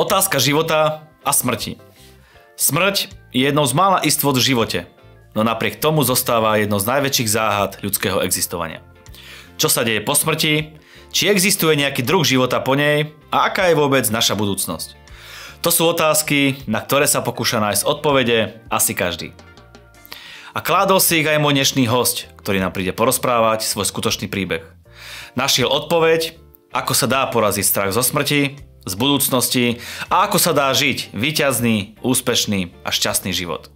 Otázka 0.00 0.40
života 0.40 1.04
a 1.20 1.28
smrti. 1.28 1.76
Smrť 2.56 3.12
je 3.36 3.44
jednou 3.44 3.68
z 3.68 3.76
mála 3.76 4.00
istot 4.00 4.32
v 4.32 4.40
živote, 4.40 4.88
no 5.36 5.44
napriek 5.44 5.76
tomu 5.76 6.00
zostáva 6.08 6.56
jednou 6.56 6.80
z 6.80 6.88
najväčších 6.88 7.28
záhad 7.28 7.76
ľudského 7.84 8.24
existovania. 8.24 8.80
Čo 9.60 9.68
sa 9.68 9.84
deje 9.84 10.00
po 10.00 10.16
smrti, 10.16 10.72
či 11.12 11.28
existuje 11.28 11.76
nejaký 11.76 12.00
druh 12.00 12.24
života 12.24 12.64
po 12.64 12.80
nej 12.80 13.12
a 13.28 13.52
aká 13.52 13.68
je 13.68 13.76
vôbec 13.76 14.08
naša 14.08 14.40
budúcnosť. 14.40 14.96
To 15.60 15.68
sú 15.68 15.84
otázky, 15.84 16.64
na 16.64 16.80
ktoré 16.80 17.04
sa 17.04 17.20
pokúša 17.20 17.60
nájsť 17.60 17.84
odpovede 17.84 18.56
asi 18.72 18.96
každý. 18.96 19.36
A 20.56 20.64
kládol 20.64 21.04
si 21.04 21.20
ich 21.20 21.28
aj 21.28 21.44
môj 21.44 21.60
dnešný 21.60 21.84
host, 21.92 22.24
ktorý 22.40 22.56
nám 22.56 22.72
príde 22.72 22.96
porozprávať 22.96 23.68
svoj 23.68 23.84
skutočný 23.84 24.32
príbeh. 24.32 24.64
Našiel 25.36 25.68
odpoveď, 25.68 26.40
ako 26.72 26.96
sa 26.96 27.04
dá 27.04 27.28
poraziť 27.28 27.68
strach 27.68 27.92
zo 27.92 28.00
smrti 28.00 28.69
z 28.84 28.94
budúcnosti 28.96 29.64
a 30.08 30.24
ako 30.24 30.38
sa 30.40 30.56
dá 30.56 30.72
žiť 30.72 31.12
výťazný, 31.12 32.00
úspešný 32.00 32.72
a 32.84 32.90
šťastný 32.92 33.32
život. 33.36 33.68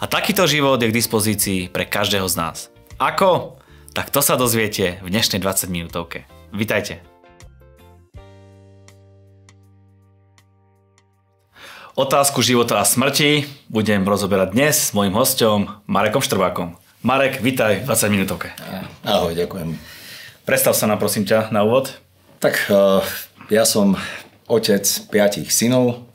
A 0.00 0.10
takýto 0.10 0.44
život 0.48 0.80
je 0.82 0.90
k 0.90 0.98
dispozícii 0.98 1.60
pre 1.70 1.86
každého 1.86 2.26
z 2.26 2.34
nás. 2.36 2.58
Ako? 2.98 3.60
Tak 3.92 4.08
to 4.08 4.24
sa 4.24 4.40
dozviete 4.40 5.00
v 5.04 5.08
dnešnej 5.12 5.38
20 5.40 5.68
minútovke. 5.68 6.24
Vitajte. 6.52 7.04
Otázku 11.92 12.40
života 12.40 12.80
a 12.80 12.88
smrti 12.88 13.44
budem 13.68 14.00
rozoberať 14.08 14.56
dnes 14.56 14.80
s 14.80 14.96
mojim 14.96 15.12
hostom 15.12 15.68
Marekom 15.84 16.24
Štrbákom. 16.24 16.80
Marek, 17.04 17.44
vitaj 17.44 17.84
v 17.84 17.90
20 17.90 18.14
minútovke. 18.14 18.48
Ahoj, 19.04 19.36
ďakujem. 19.36 19.76
Predstav 20.48 20.72
sa 20.72 20.88
na 20.88 20.96
prosím 20.96 21.28
ťa 21.28 21.52
na 21.52 21.68
úvod. 21.68 21.92
Tak 22.40 22.64
uh, 22.72 23.04
ja 23.52 23.68
som 23.68 23.92
otec 24.48 24.80
piatich 25.12 25.52
synov 25.52 26.08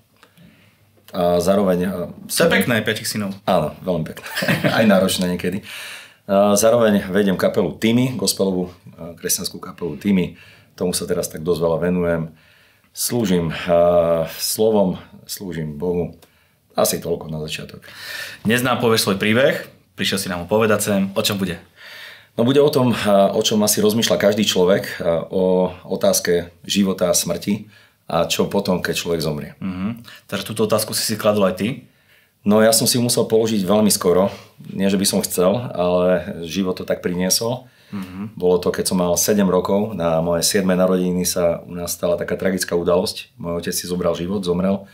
a 1.13 1.37
zároveň... 1.37 1.85
To 2.25 2.41
je 2.43 2.49
pekné, 2.49 2.81
piatich 2.81 3.05
synov. 3.05 3.37
Áno, 3.45 3.77
veľmi 3.85 4.03
pekné. 4.09 4.25
Aj 4.81 4.85
náročné 4.89 5.37
niekedy. 5.37 5.61
A 6.25 6.57
zároveň 6.57 7.05
vediem 7.13 7.37
kapelu 7.37 7.71
Týmy, 7.77 8.17
gospelovú 8.17 8.73
kresťanskú 9.21 9.61
kapelu 9.61 9.95
Týmy. 10.01 10.35
Tomu 10.73 10.97
sa 10.97 11.05
teraz 11.05 11.29
tak 11.29 11.45
dosť 11.45 11.61
veľa 11.61 11.77
venujem. 11.79 12.21
Slúžim 12.91 13.53
uh, 13.53 14.25
slovom, 14.41 14.97
slúžim 15.29 15.77
Bohu. 15.77 16.17
Asi 16.73 16.97
toľko 16.97 17.29
na 17.29 17.37
začiatok. 17.45 17.85
Dnes 18.41 18.65
nám 18.65 18.81
povieš 18.81 19.05
svoj 19.05 19.17
príbeh, 19.21 19.65
prišiel 19.93 20.17
si 20.21 20.27
nám 20.29 20.45
ho 20.45 20.47
povedať 20.49 20.79
sem, 20.81 21.01
o 21.13 21.21
čom 21.21 21.37
bude? 21.37 21.57
No 22.37 22.45
bude 22.45 22.61
o 22.61 22.69
tom, 22.69 22.93
o 23.33 23.41
čom 23.41 23.65
asi 23.65 23.81
rozmýšľa 23.81 24.21
každý 24.21 24.45
človek, 24.45 25.01
o 25.33 25.73
otázke 25.89 26.53
života 26.61 27.09
a 27.09 27.17
smrti 27.17 27.65
a 28.05 28.29
čo 28.29 28.45
potom, 28.45 28.77
keď 28.79 28.93
človek 28.93 29.25
zomrie. 29.25 29.51
Uh-huh. 29.57 29.97
Takže 30.29 30.53
túto 30.53 30.69
otázku 30.69 30.93
si 30.93 31.01
si 31.01 31.17
kladol 31.17 31.49
aj 31.49 31.57
ty? 31.57 31.67
No 32.45 32.61
ja 32.61 32.69
som 32.71 32.85
si 32.85 33.01
musel 33.01 33.25
položiť 33.25 33.65
veľmi 33.65 33.89
skoro. 33.89 34.29
Nie, 34.69 34.87
že 34.87 35.01
by 35.01 35.05
som 35.09 35.25
chcel, 35.25 35.49
ale 35.73 36.39
život 36.45 36.77
to 36.77 36.85
tak 36.85 37.01
priniesol. 37.01 37.65
Uh-huh. 37.89 38.29
Bolo 38.37 38.61
to, 38.61 38.69
keď 38.69 38.85
som 38.93 39.01
mal 39.01 39.17
7 39.17 39.41
rokov, 39.49 39.97
na 39.97 40.21
moje 40.21 40.45
7. 40.45 40.63
narodeniny 40.63 41.25
sa 41.25 41.65
u 41.65 41.73
nás 41.73 41.97
stala 41.97 42.21
taká 42.21 42.37
tragická 42.37 42.77
udalosť. 42.77 43.33
Môj 43.41 43.65
otec 43.65 43.73
si 43.73 43.89
zobral 43.89 44.13
život, 44.13 44.45
zomrel. 44.45 44.85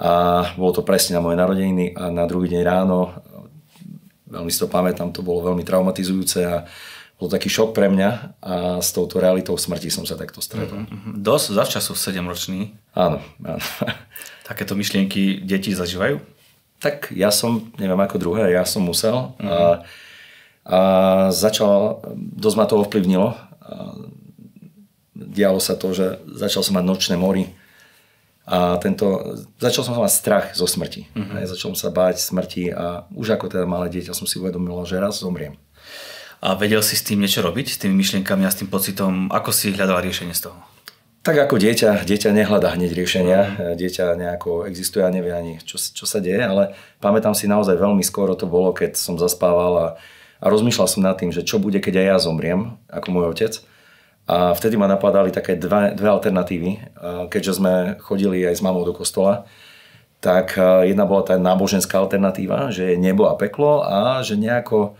A 0.00 0.44
bolo 0.58 0.72
to 0.74 0.82
presne 0.82 1.16
na 1.16 1.22
moje 1.22 1.38
narodeniny 1.38 1.92
a 1.94 2.10
na 2.10 2.24
druhý 2.24 2.50
deň 2.50 2.62
ráno 2.64 3.20
veľmi 4.30 4.50
si 4.50 4.58
to 4.62 4.70
pamätám, 4.70 5.10
to 5.10 5.26
bolo 5.26 5.52
veľmi 5.52 5.66
traumatizujúce 5.66 6.38
a 6.46 6.64
bol 7.20 7.28
taký 7.28 7.52
šok 7.52 7.76
pre 7.76 7.92
mňa 7.92 8.10
a 8.40 8.54
s 8.80 8.96
touto 8.96 9.20
realitou 9.20 9.52
smrti 9.52 9.92
som 9.92 10.08
sa 10.08 10.16
takto 10.16 10.40
stretol. 10.40 10.88
Mm-hmm. 10.88 11.20
Dosť 11.20 11.46
zavčasu 11.52 11.92
7-ročný. 11.92 12.72
Áno, 12.96 13.20
áno. 13.44 13.60
Takéto 14.48 14.72
myšlienky 14.72 15.44
deti 15.44 15.76
zažívajú? 15.76 16.16
Tak 16.80 17.12
ja 17.12 17.28
som, 17.28 17.68
neviem 17.76 18.00
ako 18.00 18.16
druhé, 18.16 18.56
ja 18.56 18.64
som 18.64 18.88
musel 18.88 19.36
mm-hmm. 19.36 19.52
a, 19.52 19.60
a 20.64 20.80
začal, 21.28 22.00
dosť 22.16 22.56
ma 22.56 22.64
to 22.64 22.80
ovplyvnilo. 22.80 23.36
A 23.36 24.00
dialo 25.12 25.60
sa 25.60 25.76
to, 25.76 25.92
že 25.92 26.24
začal 26.24 26.64
som 26.64 26.80
mať 26.80 26.84
nočné 26.88 27.14
mory, 27.20 27.52
a 28.48 28.80
tento, 28.80 29.36
začal 29.60 29.84
som 29.84 29.94
mať 29.94 30.10
strach 30.10 30.46
zo 30.56 30.64
smrti. 30.64 31.06
Uh-huh. 31.12 31.44
začal 31.44 31.76
som 31.76 31.78
sa 31.78 31.90
báť 31.92 32.18
smrti 32.18 32.72
a 32.72 33.04
už 33.12 33.36
ako 33.36 33.52
teda 33.52 33.68
malé 33.68 33.92
dieťa 33.92 34.16
som 34.16 34.24
si 34.24 34.40
uvedomil, 34.40 34.80
že 34.88 34.98
raz 34.98 35.20
zomriem. 35.20 35.60
A 36.40 36.56
vedel 36.56 36.80
si 36.80 36.96
s 36.96 37.04
tým 37.04 37.20
niečo 37.20 37.44
robiť, 37.44 37.76
s 37.76 37.80
tými 37.84 37.94
myšlienkami 38.00 38.48
a 38.48 38.50
s 38.50 38.58
tým 38.58 38.72
pocitom? 38.72 39.28
Ako 39.28 39.52
si 39.52 39.76
hľadal 39.76 40.00
riešenie 40.00 40.32
z 40.32 40.48
toho? 40.48 40.58
Tak 41.20 41.36
ako 41.36 41.60
dieťa, 41.60 42.08
dieťa 42.08 42.32
nehľadá 42.32 42.80
hneď 42.80 42.96
riešenia, 42.96 43.40
uh-huh. 43.44 43.72
dieťa 43.76 44.16
nejako 44.16 44.64
existuje 44.64 45.04
a 45.04 45.12
nevie 45.12 45.36
ani, 45.36 45.60
čo, 45.60 45.76
čo 45.76 46.08
sa 46.08 46.16
deje, 46.16 46.40
ale 46.40 46.72
pamätám 46.98 47.36
si 47.36 47.44
naozaj 47.44 47.76
veľmi 47.76 48.00
skoro 48.00 48.32
to 48.32 48.48
bolo, 48.48 48.72
keď 48.72 48.96
som 48.96 49.20
zaspával 49.20 49.72
a, 49.76 49.88
a 50.40 50.46
rozmýšľal 50.48 50.88
som 50.88 51.04
nad 51.04 51.20
tým, 51.20 51.28
že 51.28 51.44
čo 51.44 51.60
bude, 51.60 51.76
keď 51.76 52.02
aj 52.02 52.06
ja 52.08 52.16
zomriem, 52.24 52.60
ako 52.88 53.08
môj 53.12 53.36
otec. 53.36 53.52
A 54.30 54.54
vtedy 54.54 54.78
ma 54.78 54.86
napadali 54.86 55.34
také 55.34 55.58
dve, 55.58 55.90
dve 55.90 56.06
alternatívy, 56.06 56.78
keďže 57.26 57.58
sme 57.58 57.98
chodili 57.98 58.46
aj 58.46 58.62
s 58.62 58.62
mamou 58.62 58.86
do 58.86 58.94
kostola. 58.94 59.42
Tak 60.22 60.54
jedna 60.86 61.02
bola 61.02 61.26
tá 61.26 61.34
náboženská 61.34 61.98
alternatíva, 61.98 62.70
že 62.70 62.94
je 62.94 62.96
nebo 63.00 63.26
a 63.26 63.34
peklo 63.34 63.82
a 63.82 64.22
že 64.22 64.38
nejako, 64.38 64.94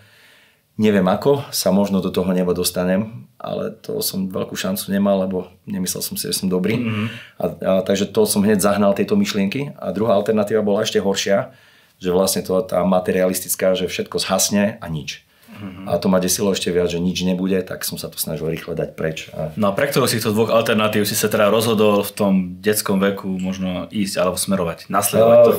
neviem 0.80 1.06
ako, 1.06 1.46
sa 1.54 1.70
možno 1.70 2.02
do 2.02 2.10
toho 2.10 2.34
neba 2.34 2.50
dostanem, 2.58 3.30
ale 3.38 3.70
to 3.78 4.02
som 4.02 4.26
veľkú 4.26 4.58
šancu 4.58 4.90
nemal, 4.90 5.22
lebo 5.22 5.46
nemyslel 5.62 6.02
som 6.02 6.18
si, 6.18 6.26
že 6.26 6.40
som 6.40 6.50
dobrý. 6.50 6.82
Mm-hmm. 6.82 7.06
A, 7.38 7.44
a, 7.46 7.72
takže 7.86 8.10
to 8.10 8.26
som 8.26 8.42
hneď 8.42 8.58
zahnal 8.58 8.98
tieto 8.98 9.14
myšlienky. 9.14 9.78
A 9.78 9.94
druhá 9.94 10.18
alternatíva 10.18 10.64
bola 10.64 10.82
ešte 10.82 10.98
horšia, 10.98 11.54
že 12.02 12.10
vlastne 12.10 12.42
to 12.42 12.58
tá 12.66 12.82
materialistická, 12.82 13.78
že 13.78 13.86
všetko 13.86 14.16
zhasne 14.18 14.80
a 14.82 14.86
nič. 14.90 15.22
Uh-huh. 15.60 15.92
A 15.92 16.00
to 16.00 16.08
ma 16.08 16.16
desilo 16.18 16.50
ešte 16.50 16.72
viac, 16.72 16.88
že 16.88 16.96
nič 16.96 17.20
nebude, 17.22 17.60
tak 17.60 17.84
som 17.84 18.00
sa 18.00 18.08
to 18.08 18.16
snažil 18.16 18.48
rýchle 18.48 18.72
dať 18.72 18.96
preč. 18.96 19.28
A... 19.36 19.52
No 19.60 19.70
a 19.70 19.72
pre 19.76 19.92
ktorú 19.92 20.08
z 20.08 20.18
týchto 20.18 20.32
dvoch 20.32 20.48
alternatív 20.48 21.04
si 21.04 21.12
sa 21.12 21.28
teda 21.28 21.52
rozhodol 21.52 22.00
v 22.00 22.12
tom 22.16 22.34
detskom 22.58 22.96
veku 22.98 23.28
možno 23.28 23.86
ísť 23.92 24.14
alebo 24.16 24.40
smerovať, 24.40 24.88
nasledovať 24.88 25.38
uh, 25.38 25.46
to? 25.46 25.52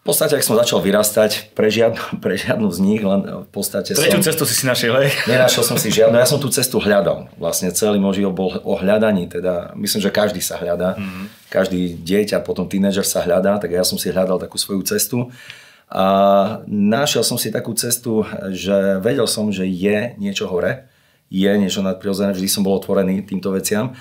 V 0.00 0.08
podstate, 0.08 0.32
ak 0.32 0.40
som 0.40 0.56
začal 0.56 0.80
vyrastať, 0.80 1.52
pre 1.52 1.68
žiadnu, 1.68 2.00
pre 2.24 2.32
žiadnu 2.40 2.72
z 2.72 2.78
nich, 2.80 3.02
len 3.04 3.20
v 3.44 3.50
podstate 3.52 3.92
Tretiu 3.92 4.24
som... 4.24 4.24
cestu 4.24 4.48
si 4.48 4.56
si 4.56 4.64
našiel, 4.64 4.96
hej? 4.96 5.12
Nenašiel 5.30 5.60
som 5.60 5.76
si 5.76 5.92
žiadnu, 5.92 6.16
ja 6.16 6.24
som 6.24 6.40
tú 6.40 6.48
cestu 6.48 6.80
hľadal. 6.80 7.28
Vlastne 7.36 7.68
celý 7.76 8.00
môj 8.00 8.24
život 8.24 8.32
bol 8.32 8.48
o 8.64 8.74
hľadaní, 8.80 9.28
teda 9.28 9.76
myslím, 9.76 10.00
že 10.00 10.10
každý 10.10 10.40
sa 10.40 10.56
hľadá. 10.56 10.96
Uh-huh. 10.96 11.28
Každý 11.52 12.00
dieťa, 12.00 12.40
potom 12.40 12.64
tínedžer 12.64 13.04
sa 13.04 13.20
hľadá, 13.20 13.60
tak 13.60 13.76
ja 13.76 13.84
som 13.84 14.00
si 14.00 14.08
hľadal 14.08 14.40
takú 14.40 14.56
svoju 14.56 14.80
cestu. 14.88 15.28
A 15.90 16.06
našiel 16.70 17.26
som 17.26 17.34
si 17.34 17.50
takú 17.50 17.74
cestu, 17.74 18.22
že 18.54 19.02
vedel 19.02 19.26
som, 19.26 19.50
že 19.50 19.66
je 19.66 20.14
niečo 20.22 20.46
hore, 20.46 20.86
je 21.26 21.50
niečo 21.50 21.82
nadprirodzené, 21.82 22.30
vždy 22.30 22.46
som 22.46 22.62
bol 22.62 22.78
otvorený 22.78 23.26
týmto 23.26 23.50
veciam. 23.50 23.98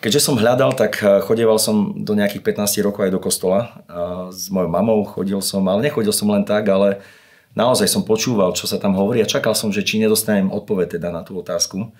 Keďže 0.00 0.26
som 0.26 0.40
hľadal, 0.40 0.74
tak 0.74 0.98
chodieval 1.28 1.60
som 1.60 1.92
do 1.92 2.16
nejakých 2.16 2.42
15 2.66 2.82
rokov 2.82 3.04
aj 3.04 3.12
do 3.14 3.20
kostola. 3.20 3.84
A 3.86 4.32
s 4.32 4.48
mojou 4.48 4.72
mamou 4.72 5.04
chodil 5.04 5.38
som, 5.44 5.60
ale 5.68 5.86
nechodil 5.86 6.10
som 6.10 6.26
len 6.32 6.42
tak, 6.42 6.66
ale 6.72 7.04
naozaj 7.52 7.86
som 7.86 8.02
počúval, 8.02 8.56
čo 8.56 8.64
sa 8.64 8.80
tam 8.80 8.96
hovorí 8.96 9.20
a 9.20 9.28
čakal 9.28 9.52
som, 9.52 9.68
že 9.68 9.84
či 9.84 10.00
nedostanem 10.00 10.48
odpoveď 10.48 10.98
teda 10.98 11.12
na 11.12 11.20
tú 11.20 11.36
otázku. 11.38 11.92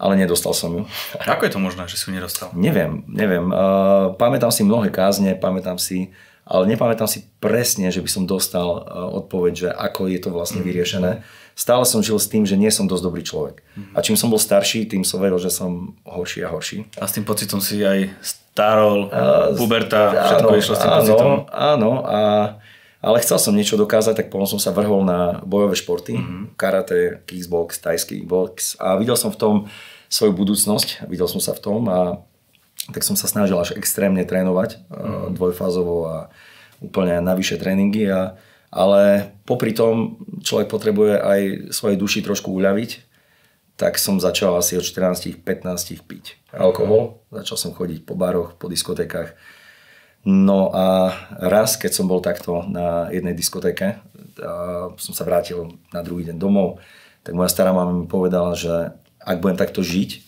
Ale 0.00 0.16
nedostal 0.16 0.52
som 0.56 0.72
ju. 0.72 0.82
Ako 1.16 1.44
je 1.44 1.52
to 1.52 1.60
možné, 1.60 1.84
že 1.84 2.00
si 2.00 2.08
ju 2.08 2.16
nedostal? 2.16 2.48
Neviem, 2.56 3.04
neviem. 3.04 3.52
Uh, 3.52 4.16
pamätám 4.16 4.48
si 4.48 4.64
mnohé 4.64 4.88
kázne, 4.88 5.36
pamätám 5.36 5.76
si 5.76 6.12
ale 6.44 6.64
nepamätám 6.66 7.06
si 7.06 7.28
presne, 7.38 7.92
že 7.94 8.02
by 8.02 8.10
som 8.10 8.24
dostal 8.26 8.66
e, 8.66 8.80
odpoveď, 9.22 9.52
že 9.54 9.68
ako 9.70 10.10
je 10.10 10.18
to 10.18 10.30
vlastne 10.34 10.60
vyriešené. 10.66 11.22
Stále 11.54 11.84
som 11.84 12.00
žil 12.00 12.16
s 12.16 12.26
tým, 12.26 12.48
že 12.48 12.56
nie 12.56 12.72
som 12.72 12.88
dosť 12.88 13.04
dobrý 13.04 13.22
človek. 13.22 13.60
A 13.92 14.00
čím 14.00 14.16
som 14.16 14.32
bol 14.32 14.40
starší, 14.40 14.88
tým 14.88 15.04
som 15.04 15.20
vedel, 15.20 15.36
že 15.36 15.52
som 15.52 15.94
horší 16.08 16.40
a 16.42 16.48
horší. 16.48 16.88
A 16.96 17.04
s 17.04 17.12
tým 17.12 17.28
pocitom 17.28 17.60
si 17.60 17.84
aj 17.84 18.08
starol, 18.24 19.12
a, 19.12 19.52
puberta, 19.54 20.10
všetko 20.10 20.50
áno, 20.50 20.58
išlo 20.58 20.74
s 20.74 20.80
tým 20.80 20.90
áno, 20.90 20.98
pocitom. 21.04 21.32
Áno, 21.52 21.90
a, 22.02 22.20
ale 23.00 23.16
chcel 23.24 23.38
som 23.40 23.56
niečo 23.56 23.80
dokázať, 23.80 24.12
tak 24.16 24.26
potom 24.28 24.44
som 24.44 24.60
sa 24.60 24.76
vrhol 24.76 25.04
na 25.04 25.40
bojové 25.44 25.76
športy, 25.76 26.20
mm-hmm. 26.20 26.44
karate, 26.60 27.24
kickbox, 27.24 27.80
tajský 27.80 28.24
box 28.28 28.76
a 28.76 28.96
videl 29.00 29.16
som 29.16 29.32
v 29.32 29.40
tom 29.40 29.54
svoju 30.12 30.36
budúcnosť, 30.36 31.08
videl 31.08 31.28
som 31.30 31.40
sa 31.40 31.56
v 31.56 31.60
tom 31.64 31.88
a 31.88 32.20
tak 32.88 33.04
som 33.04 33.12
sa 33.14 33.28
snažil 33.28 33.60
až 33.60 33.76
extrémne 33.76 34.24
trénovať 34.24 34.80
mm. 34.88 35.36
dvojfázovo 35.36 35.96
a 36.08 36.16
úplne 36.80 37.20
navyše 37.20 37.60
tréningy. 37.60 38.08
A, 38.08 38.40
ale 38.72 39.34
popri 39.44 39.76
tom 39.76 40.16
človek 40.40 40.72
potrebuje 40.72 41.14
aj 41.20 41.40
svojej 41.76 42.00
duši 42.00 42.24
trošku 42.24 42.48
uľaviť, 42.48 43.10
tak 43.76 43.96
som 43.96 44.20
začal 44.20 44.56
asi 44.60 44.76
od 44.76 44.84
14-15 44.84 45.40
piť 46.04 46.36
alkohol. 46.52 47.24
Začal 47.32 47.56
som 47.56 47.70
chodiť 47.72 48.04
po 48.04 48.12
baroch, 48.12 48.56
po 48.60 48.68
diskotékach. 48.68 49.32
No 50.20 50.68
a 50.68 51.16
raz, 51.40 51.80
keď 51.80 51.96
som 51.96 52.04
bol 52.04 52.20
takto 52.20 52.60
na 52.68 53.08
jednej 53.08 53.32
diskotéke, 53.32 53.96
a 54.40 54.52
som 55.00 55.16
sa 55.16 55.24
vrátil 55.24 55.80
na 55.96 56.04
druhý 56.04 56.28
deň 56.28 56.36
domov, 56.36 56.76
tak 57.24 57.32
moja 57.32 57.48
stará 57.48 57.72
mama 57.72 57.92
mi 57.92 58.04
povedala, 58.04 58.52
že 58.52 58.92
ak 59.20 59.40
budem 59.40 59.56
takto 59.56 59.80
žiť, 59.80 60.20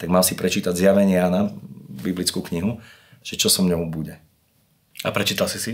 tak 0.00 0.08
mal 0.08 0.24
si 0.24 0.32
prečítať 0.32 0.72
zjavenie 0.72 1.20
Jana, 1.20 1.52
biblickú 1.98 2.40
knihu 2.46 2.78
že 3.28 3.36
čo 3.36 3.52
so 3.52 3.60
mnou 3.60 3.84
bude. 3.84 4.16
A 5.04 5.12
prečítal 5.12 5.52
si 5.52 5.60
si? 5.60 5.72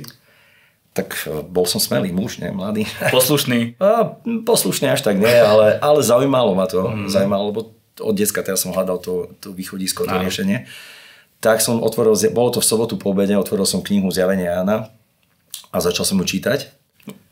Tak 0.91 1.27
e, 1.27 1.47
bol 1.47 1.71
som 1.71 1.79
smelý 1.79 2.11
muž, 2.11 2.43
nie, 2.43 2.51
mladý. 2.51 2.83
Poslušný. 3.15 3.77
A, 3.83 4.19
poslušný 4.43 4.91
až 4.91 5.07
tak 5.07 5.23
nie, 5.23 5.31
ale, 5.31 5.79
ale 5.79 6.01
zaujímalo 6.03 6.55
ma 6.59 6.67
to. 6.67 6.83
Mm. 6.83 7.07
Zaujímalo, 7.07 7.45
lebo 7.51 7.61
od 8.03 8.15
detska 8.15 8.43
teda 8.43 8.59
som 8.59 8.75
hľadal 8.75 8.99
to, 8.99 9.31
to 9.39 9.55
východisko, 9.55 10.03
to 10.03 10.15
Áno. 10.19 10.27
riešenie. 10.27 10.67
Tak 11.39 11.63
som 11.63 11.79
otvoril, 11.79 12.17
bolo 12.35 12.51
to 12.51 12.59
v 12.59 12.67
sobotu 12.67 12.99
po 12.99 13.15
obede, 13.15 13.39
otvoril 13.39 13.69
som 13.69 13.85
knihu 13.85 14.11
Zjavenia 14.11 14.59
Jana 14.59 14.91
a 15.71 15.77
začal 15.79 16.03
som 16.03 16.19
ju 16.19 16.27
čítať. 16.27 16.75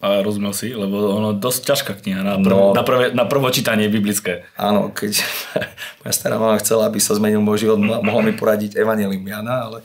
A 0.03 0.21
rozumel 0.21 0.53
si, 0.53 0.69
lebo 0.75 1.17
ono 1.17 1.33
dosť 1.33 1.61
ťažká 1.73 1.93
kniha 2.05 2.21
na, 2.21 2.37
prv, 2.37 2.53
no, 2.53 2.77
na, 2.77 2.85
prvé, 2.85 3.05
na 3.17 3.25
prvo 3.25 3.49
čítanie 3.49 3.89
biblické. 3.89 4.45
Áno, 4.59 4.93
keď 4.93 5.25
moja 6.05 6.13
stará 6.13 6.37
mama 6.37 6.61
chcela, 6.61 6.91
aby 6.91 7.01
sa 7.01 7.17
zmenil 7.17 7.41
môj 7.41 7.65
život, 7.65 7.81
mohla 7.81 8.21
mi 8.21 8.37
poradiť 8.37 8.77
Evangelium 8.77 9.25
Jana, 9.25 9.71
ale 9.71 9.79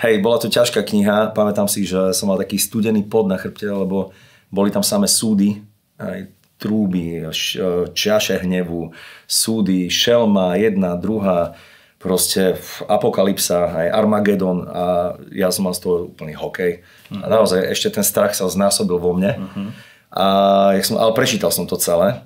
hej, 0.00 0.22
bola 0.24 0.40
to 0.40 0.48
ťažká 0.48 0.80
kniha. 0.80 1.36
Pamätám 1.36 1.68
si, 1.68 1.84
že 1.84 2.16
som 2.16 2.32
mal 2.32 2.40
taký 2.40 2.56
studený 2.56 3.04
pod 3.04 3.28
na 3.28 3.36
chrbte, 3.36 3.68
lebo 3.68 4.16
boli 4.48 4.72
tam 4.72 4.86
samé 4.86 5.04
súdy, 5.10 5.60
aj 6.00 6.32
trúby, 6.56 7.28
čaše 7.92 8.40
hnevu, 8.40 8.88
súdy, 9.28 9.92
šelma, 9.92 10.56
jedna, 10.56 10.96
druhá, 10.96 11.52
proste 11.96 12.60
apokalypsa, 12.86 13.72
aj 13.72 13.88
Armagedon 13.88 14.68
a 14.68 15.16
ja 15.32 15.48
som 15.48 15.64
mal 15.64 15.74
z 15.74 15.88
toho 15.88 15.96
úplný 16.12 16.36
hokej. 16.36 16.84
Uh-huh. 17.08 17.24
A 17.24 17.26
naozaj 17.26 17.72
ešte 17.72 17.88
ten 17.88 18.04
strach 18.04 18.36
sa 18.36 18.44
znásobil 18.46 19.00
vo 19.00 19.16
mne. 19.16 19.32
Uh-huh. 19.40 19.68
A 20.12 20.26
jak 20.76 20.84
som, 20.84 20.96
ale 21.00 21.16
prečítal 21.16 21.48
som 21.48 21.64
to 21.64 21.80
celé. 21.80 22.20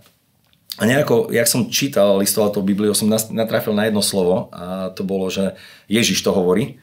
A 0.80 0.82
nejako, 0.88 1.28
jak 1.30 1.46
som 1.46 1.68
čítal, 1.68 2.18
listoval 2.18 2.50
to 2.50 2.64
Bibliu, 2.64 2.96
som 2.96 3.10
natrafil 3.10 3.76
na 3.76 3.86
jedno 3.86 4.00
slovo 4.00 4.48
a 4.50 4.90
to 4.96 5.04
bolo, 5.04 5.28
že 5.28 5.54
Ježiš 5.92 6.24
to 6.24 6.32
hovorí, 6.32 6.80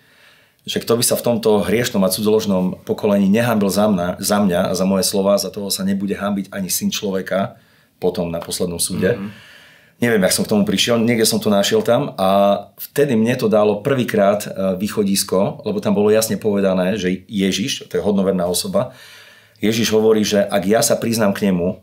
že 0.68 0.84
kto 0.84 1.00
by 1.00 1.04
sa 1.04 1.16
v 1.18 1.26
tomto 1.26 1.66
hriešnom 1.66 2.04
a 2.06 2.12
cudzoložnom 2.12 2.84
pokolení 2.84 3.26
nehambil 3.32 3.72
za 3.72 3.88
mňa, 3.88 4.20
za 4.20 4.38
mňa 4.44 4.62
a 4.70 4.74
za 4.76 4.86
moje 4.86 5.08
slova, 5.08 5.40
za 5.40 5.50
toho 5.50 5.72
sa 5.74 5.82
nebude 5.82 6.14
hambiť 6.14 6.54
ani 6.54 6.70
syn 6.70 6.94
človeka 6.94 7.58
potom 7.98 8.30
na 8.30 8.38
poslednom 8.38 8.80
súde. 8.80 9.18
Mm-hmm 9.18 9.57
neviem, 9.98 10.22
jak 10.22 10.36
som 10.36 10.46
k 10.46 10.52
tomu 10.54 10.64
prišiel, 10.64 11.02
niekde 11.02 11.26
som 11.26 11.42
to 11.42 11.50
našiel 11.50 11.82
tam 11.82 12.14
a 12.18 12.60
vtedy 12.78 13.18
mne 13.18 13.34
to 13.38 13.50
dalo 13.50 13.82
prvýkrát 13.82 14.46
e, 14.46 14.50
východisko, 14.78 15.66
lebo 15.66 15.82
tam 15.82 15.98
bolo 15.98 16.14
jasne 16.14 16.38
povedané, 16.38 17.02
že 17.02 17.26
Ježiš, 17.26 17.90
to 17.90 17.98
je 17.98 18.06
hodnoverná 18.06 18.46
osoba, 18.46 18.94
Ježiš 19.58 19.90
hovorí, 19.90 20.22
že 20.22 20.46
ak 20.46 20.64
ja 20.70 20.82
sa 20.86 20.94
priznám 20.98 21.34
k 21.34 21.50
nemu 21.50 21.82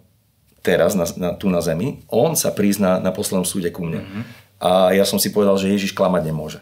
teraz 0.63 0.95
na, 0.95 1.05
na, 1.19 1.31
tu 1.35 1.51
na 1.51 1.59
zemi, 1.59 2.07
on 2.07 2.39
sa 2.39 2.55
prizná 2.55 3.03
na 3.03 3.11
poslednom 3.11 3.45
súde 3.45 3.69
ku 3.75 3.83
mne. 3.83 4.01
Mm-hmm. 4.07 4.23
A 4.63 4.95
ja 4.95 5.05
som 5.05 5.19
si 5.19 5.35
povedal, 5.35 5.59
že 5.59 5.75
Ježiš 5.75 5.93
klamať 5.93 6.23
nemôže. 6.25 6.61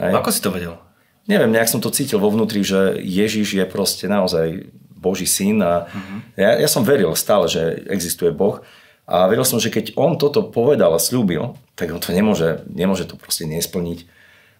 Hej. 0.00 0.16
Ako 0.16 0.32
si 0.32 0.40
to 0.40 0.50
vedel? 0.50 0.80
Neviem, 1.28 1.54
nejak 1.54 1.70
som 1.70 1.78
to 1.78 1.92
cítil 1.92 2.18
vo 2.18 2.32
vnútri, 2.32 2.66
že 2.66 2.98
Ježiš 2.98 3.54
je 3.54 3.64
proste 3.68 4.10
naozaj 4.10 4.66
Boží 4.98 5.28
syn 5.28 5.62
a 5.62 5.86
mm-hmm. 5.86 6.18
ja, 6.34 6.50
ja 6.64 6.68
som 6.68 6.82
veril 6.82 7.12
stále, 7.14 7.46
že 7.46 7.86
existuje 7.92 8.32
Boh. 8.34 8.64
A 9.06 9.26
vedel 9.26 9.42
som, 9.42 9.58
že 9.58 9.72
keď 9.72 9.98
on 9.98 10.14
toto 10.14 10.46
povedal 10.46 10.94
a 10.94 11.02
slúbil, 11.02 11.58
tak 11.74 11.90
on 11.90 11.98
to 11.98 12.14
nemôže, 12.14 12.62
nemôže 12.70 13.04
to 13.04 13.18
proste 13.18 13.44
nesplniť. 13.50 14.06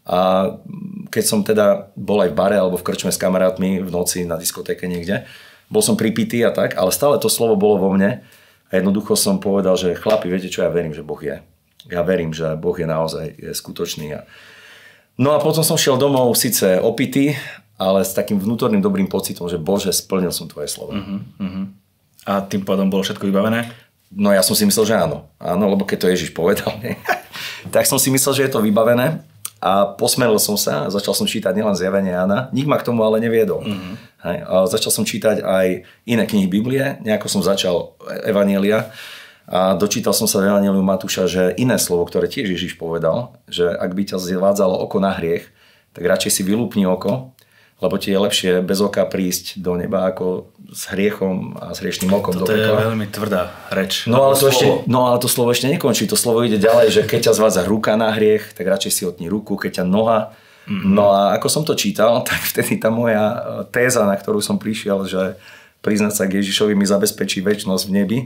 A 0.03 0.50
keď 1.15 1.25
som 1.25 1.47
teda 1.47 1.94
bol 1.94 2.19
aj 2.19 2.35
v 2.35 2.39
bare 2.39 2.56
alebo 2.59 2.75
v 2.75 2.87
krčme 2.87 3.15
s 3.15 3.21
kamarátmi 3.23 3.79
v 3.79 3.91
noci 3.91 4.27
na 4.27 4.35
diskotéke 4.35 4.91
niekde, 4.91 5.23
bol 5.71 5.81
som 5.81 5.94
pripitý 5.94 6.43
a 6.43 6.50
tak, 6.50 6.75
ale 6.75 6.91
stále 6.91 7.23
to 7.23 7.31
slovo 7.31 7.55
bolo 7.55 7.79
vo 7.79 7.89
mne 7.94 8.21
a 8.69 8.73
jednoducho 8.75 9.15
som 9.15 9.39
povedal, 9.39 9.79
že 9.79 9.94
chlapi, 9.94 10.27
viete 10.27 10.50
čo, 10.50 10.67
ja 10.67 10.73
verím, 10.75 10.93
že 10.93 11.06
Boh 11.06 11.21
je. 11.23 11.39
Ja 11.87 12.03
verím, 12.03 12.35
že 12.35 12.59
Boh 12.59 12.75
je 12.75 12.87
naozaj 12.89 13.25
je 13.39 13.53
skutočný. 13.55 14.06
A... 14.17 14.21
No 15.17 15.37
a 15.37 15.39
potom 15.39 15.62
som 15.62 15.79
šiel 15.79 16.00
domov 16.00 16.35
síce 16.35 16.83
opitý, 16.83 17.39
ale 17.79 18.03
s 18.03 18.15
takým 18.15 18.39
vnútorným 18.39 18.83
dobrým 18.83 19.06
pocitom, 19.06 19.47
že 19.47 19.59
Bože, 19.59 19.91
splnil 19.91 20.31
som 20.31 20.47
tvoje 20.47 20.71
slovo. 20.71 20.94
Uh-huh, 20.94 21.21
uh-huh. 21.41 21.65
A 22.23 22.39
tým 22.47 22.62
pádom 22.62 22.87
bolo 22.87 23.03
všetko 23.03 23.27
vybavené? 23.27 23.67
No 24.12 24.29
ja 24.29 24.44
som 24.44 24.53
si 24.53 24.69
myslel, 24.69 24.85
že 24.85 24.94
áno. 24.94 25.32
Áno, 25.41 25.64
lebo 25.73 25.88
keď 25.88 26.05
to 26.05 26.12
Ježiš 26.12 26.31
povedal, 26.37 26.76
nie? 26.85 26.97
tak 27.75 27.88
som 27.88 27.97
si 27.97 28.12
myslel, 28.12 28.32
že 28.37 28.44
je 28.49 28.53
to 28.53 28.61
vybavené 28.61 29.25
a 29.62 29.94
posmeril 29.94 30.43
som 30.43 30.59
sa 30.59 30.91
začal 30.91 31.14
som 31.14 31.25
čítať 31.25 31.55
nielen 31.55 31.73
zjavenie 31.73 32.12
Jana. 32.12 32.50
Nik 32.50 32.67
ma 32.67 32.76
k 32.76 32.87
tomu 32.91 33.06
ale 33.06 33.23
neviedol. 33.23 33.62
Mm-hmm. 33.62 33.94
Hej, 34.26 34.38
a 34.43 34.55
začal 34.67 34.91
som 34.91 35.05
čítať 35.06 35.41
aj 35.41 35.67
iné 36.05 36.25
knihy 36.26 36.50
Biblie, 36.50 36.99
nejako 37.00 37.31
som 37.31 37.43
začal 37.47 37.94
Evanielia 38.26 38.91
a 39.47 39.75
dočítal 39.75 40.15
som 40.15 40.31
sa 40.31 40.38
v 40.38 40.50
Evanieliu 40.50 40.82
Matúša, 40.82 41.26
že 41.26 41.55
iné 41.58 41.75
slovo, 41.79 42.06
ktoré 42.06 42.31
tiež 42.31 42.55
Ježiš 42.55 42.79
povedal, 42.79 43.35
že 43.50 43.67
ak 43.67 43.91
by 43.91 44.03
ťa 44.15 44.23
zvádzalo 44.23 44.79
oko 44.87 45.03
na 45.03 45.15
hriech, 45.19 45.50
tak 45.93 46.06
radšej 46.06 46.31
si 46.31 46.43
vylúpni 46.47 46.87
oko 46.87 47.35
lebo 47.82 47.99
ti 47.99 48.14
je 48.14 48.19
lepšie 48.23 48.50
bez 48.62 48.79
oka 48.79 49.02
prísť 49.02 49.58
do 49.58 49.75
neba 49.75 50.06
ako 50.06 50.55
s 50.70 50.87
hriechom 50.94 51.58
a 51.58 51.75
s 51.75 51.82
hriešným 51.82 52.14
okom 52.14 52.38
Toto 52.38 52.46
do 52.46 52.55
pekla. 52.55 52.62
je 52.62 52.82
veľmi 52.87 53.06
tvrdá 53.11 53.43
reč. 53.75 54.06
No 54.06 54.31
ale, 54.31 54.38
to 54.38 54.49
ešte, 54.49 54.87
no 54.87 55.11
ale 55.11 55.19
to 55.19 55.26
slovo 55.26 55.50
ešte 55.50 55.67
nekončí. 55.67 56.06
To 56.06 56.14
slovo 56.14 56.46
ide 56.46 56.62
ďalej, 56.62 56.94
že 56.94 57.02
keď 57.05 57.29
ťa 57.29 57.37
zvádza 57.43 57.62
ruka 57.67 57.99
na 57.99 58.14
hriech, 58.14 58.55
tak 58.55 58.70
radšej 58.70 58.93
si 58.94 59.02
otni 59.02 59.26
ruku, 59.26 59.58
keď 59.58 59.82
ťa 59.82 59.84
noha. 59.84 60.32
Mm-hmm. 60.70 60.94
No 60.94 61.11
a 61.11 61.34
ako 61.34 61.49
som 61.50 61.62
to 61.67 61.75
čítal, 61.75 62.23
tak 62.29 62.38
vtedy 62.38 62.79
tá 62.79 62.88
moja 62.88 63.34
e, 63.34 63.38
téza, 63.75 64.06
na 64.06 64.14
ktorú 64.14 64.38
som 64.38 64.62
prišiel, 64.62 65.02
že 65.11 65.34
priznať 65.82 66.14
sa 66.14 66.25
k 66.31 66.38
Ježišovi 66.38 66.79
mi 66.79 66.87
zabezpečí 66.87 67.43
väčšnosť 67.43 67.84
v 67.90 67.93
nebi, 67.93 68.19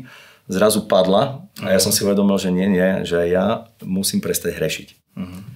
zrazu 0.46 0.84
padla 0.84 1.42
a 1.64 1.72
ja 1.72 1.80
som 1.80 1.90
si 1.90 2.04
uvedomil, 2.04 2.36
že 2.36 2.52
nie, 2.52 2.68
nie, 2.68 3.02
že 3.08 3.24
ja 3.26 3.66
musím 3.80 4.20
prestať 4.20 4.60
hrešiť. 4.60 4.88
Mm-hmm. 5.16 5.55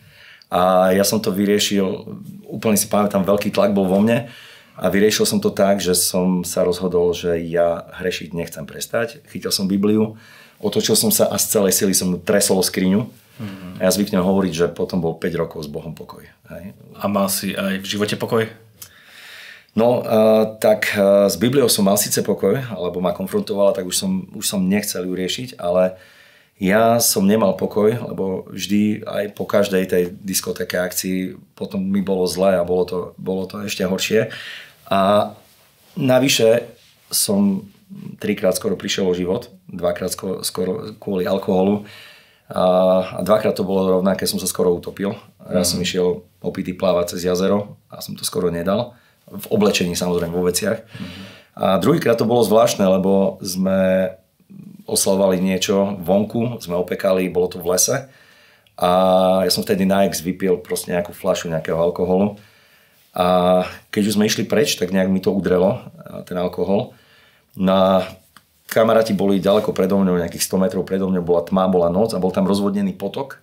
A 0.51 0.91
ja 0.91 1.07
som 1.07 1.23
to 1.23 1.31
vyriešil, 1.31 2.11
úplne 2.51 2.75
si 2.75 2.91
pamätám, 2.91 3.23
veľký 3.23 3.55
tlak 3.55 3.71
bol 3.71 3.87
vo 3.87 4.03
mne 4.03 4.27
a 4.75 4.85
vyriešil 4.91 5.23
som 5.23 5.39
to 5.39 5.55
tak, 5.55 5.79
že 5.79 5.95
som 5.95 6.43
sa 6.43 6.67
rozhodol, 6.67 7.15
že 7.15 7.39
ja 7.47 7.87
hrešiť 8.03 8.35
nechcem 8.35 8.67
prestať. 8.67 9.23
Chytil 9.31 9.55
som 9.55 9.71
Bibliu, 9.71 10.19
otočil 10.59 10.99
som 10.99 11.15
sa 11.15 11.31
a 11.31 11.39
z 11.39 11.55
celej 11.55 11.79
sily 11.79 11.95
som 11.95 12.19
tresol 12.19 12.59
o 12.59 12.65
skriňu. 12.67 13.07
Mm-hmm. 13.41 13.73
A 13.79 13.81
ja 13.87 13.91
zvyknem 13.95 14.21
hovoriť, 14.21 14.53
že 14.53 14.67
potom 14.69 15.01
bol 15.01 15.17
5 15.17 15.41
rokov 15.41 15.65
s 15.65 15.69
Bohom 15.71 15.97
pokoj. 15.97 16.27
Hej. 16.53 16.77
A 16.99 17.05
mal 17.09 17.31
si 17.33 17.57
aj 17.57 17.81
v 17.81 17.87
živote 17.87 18.19
pokoj? 18.21 18.45
No, 19.73 20.03
uh, 20.03 20.59
tak 20.59 20.93
uh, 20.99 21.31
s 21.31 21.39
Bibliou 21.39 21.71
som 21.71 21.87
mal 21.87 21.95
síce 21.95 22.21
pokoj, 22.27 22.59
alebo 22.75 22.99
ma 22.99 23.15
konfrontovala, 23.15 23.73
tak 23.73 23.87
už 23.87 23.97
som, 23.97 24.27
už 24.35 24.45
som 24.45 24.61
nechcel 24.67 25.07
ju 25.07 25.15
riešiť, 25.15 25.63
ale 25.63 25.95
ja 26.61 27.01
som 27.01 27.25
nemal 27.25 27.57
pokoj, 27.57 27.89
lebo 28.13 28.45
vždy 28.53 29.01
aj 29.09 29.33
po 29.33 29.49
každej 29.49 29.85
tej 29.89 30.05
diskotéke 30.21 30.77
akcii 30.77 31.41
potom 31.57 31.81
mi 31.81 32.05
bolo 32.05 32.29
zle 32.29 32.53
a 32.53 32.69
bolo 32.69 32.85
to, 32.85 32.99
bolo 33.17 33.49
to 33.49 33.65
ešte 33.65 33.89
horšie. 33.89 34.29
A 34.93 35.33
navyše 35.97 36.69
som 37.09 37.65
trikrát 38.21 38.53
skoro 38.61 38.77
prišiel 38.77 39.09
o 39.09 39.17
život, 39.17 39.49
dvakrát 39.73 40.13
skoro, 40.13 40.45
skoro 40.45 40.93
kvôli 41.01 41.25
alkoholu 41.25 41.89
a, 42.53 42.65
a 43.17 43.21
dvakrát 43.25 43.57
to 43.57 43.65
bolo 43.65 43.97
rovnaké, 43.97 44.29
som 44.29 44.37
sa 44.37 44.45
skoro 44.45 44.77
utopil. 44.77 45.17
Ja 45.49 45.65
som 45.65 45.81
mhm. 45.81 45.85
išiel 45.89 46.09
opity 46.45 46.77
plávať 46.77 47.17
cez 47.17 47.25
jazero 47.25 47.81
a 47.89 48.05
som 48.05 48.13
to 48.13 48.23
skoro 48.29 48.53
nedal. 48.53 48.93
V 49.33 49.47
oblečení 49.49 49.97
samozrejme, 49.97 50.35
vo 50.35 50.45
veciach. 50.45 50.83
Mm. 50.83 51.23
A 51.55 51.79
druhýkrát 51.79 52.19
to 52.19 52.27
bolo 52.27 52.43
zvláštne, 52.43 52.83
lebo 52.83 53.39
sme 53.47 54.11
oslavovali 54.91 55.39
niečo 55.39 55.95
vonku, 56.03 56.59
sme 56.59 56.75
opekali, 56.75 57.31
bolo 57.31 57.47
to 57.47 57.63
v 57.63 57.71
lese 57.71 57.97
a 58.75 58.91
ja 59.47 59.51
som 59.53 59.63
vtedy 59.63 59.87
na 59.87 60.11
ex 60.11 60.19
vypil 60.19 60.59
proste 60.59 60.91
nejakú 60.91 61.15
fľašu 61.15 61.47
nejakého 61.47 61.79
alkoholu 61.79 62.37
a 63.15 63.63
keď 63.91 64.03
už 64.11 64.15
sme 64.19 64.27
išli 64.27 64.47
preč, 64.47 64.75
tak 64.75 64.95
nejak 64.95 65.11
mi 65.11 65.19
to 65.19 65.35
udrelo, 65.35 65.83
ten 66.31 66.39
alkohol. 66.39 66.95
Na 67.59 68.07
kamaráti 68.71 69.11
boli 69.11 69.43
ďaleko 69.43 69.75
predo 69.75 69.99
mňou, 69.99 70.23
nejakých 70.23 70.47
100 70.47 70.63
metrov 70.63 70.87
predo 70.87 71.11
mňou, 71.11 71.27
bola 71.27 71.43
tma, 71.43 71.67
bola 71.67 71.91
noc 71.91 72.15
a 72.15 72.23
bol 72.23 72.31
tam 72.31 72.47
rozvodnený 72.47 72.95
potok 72.95 73.43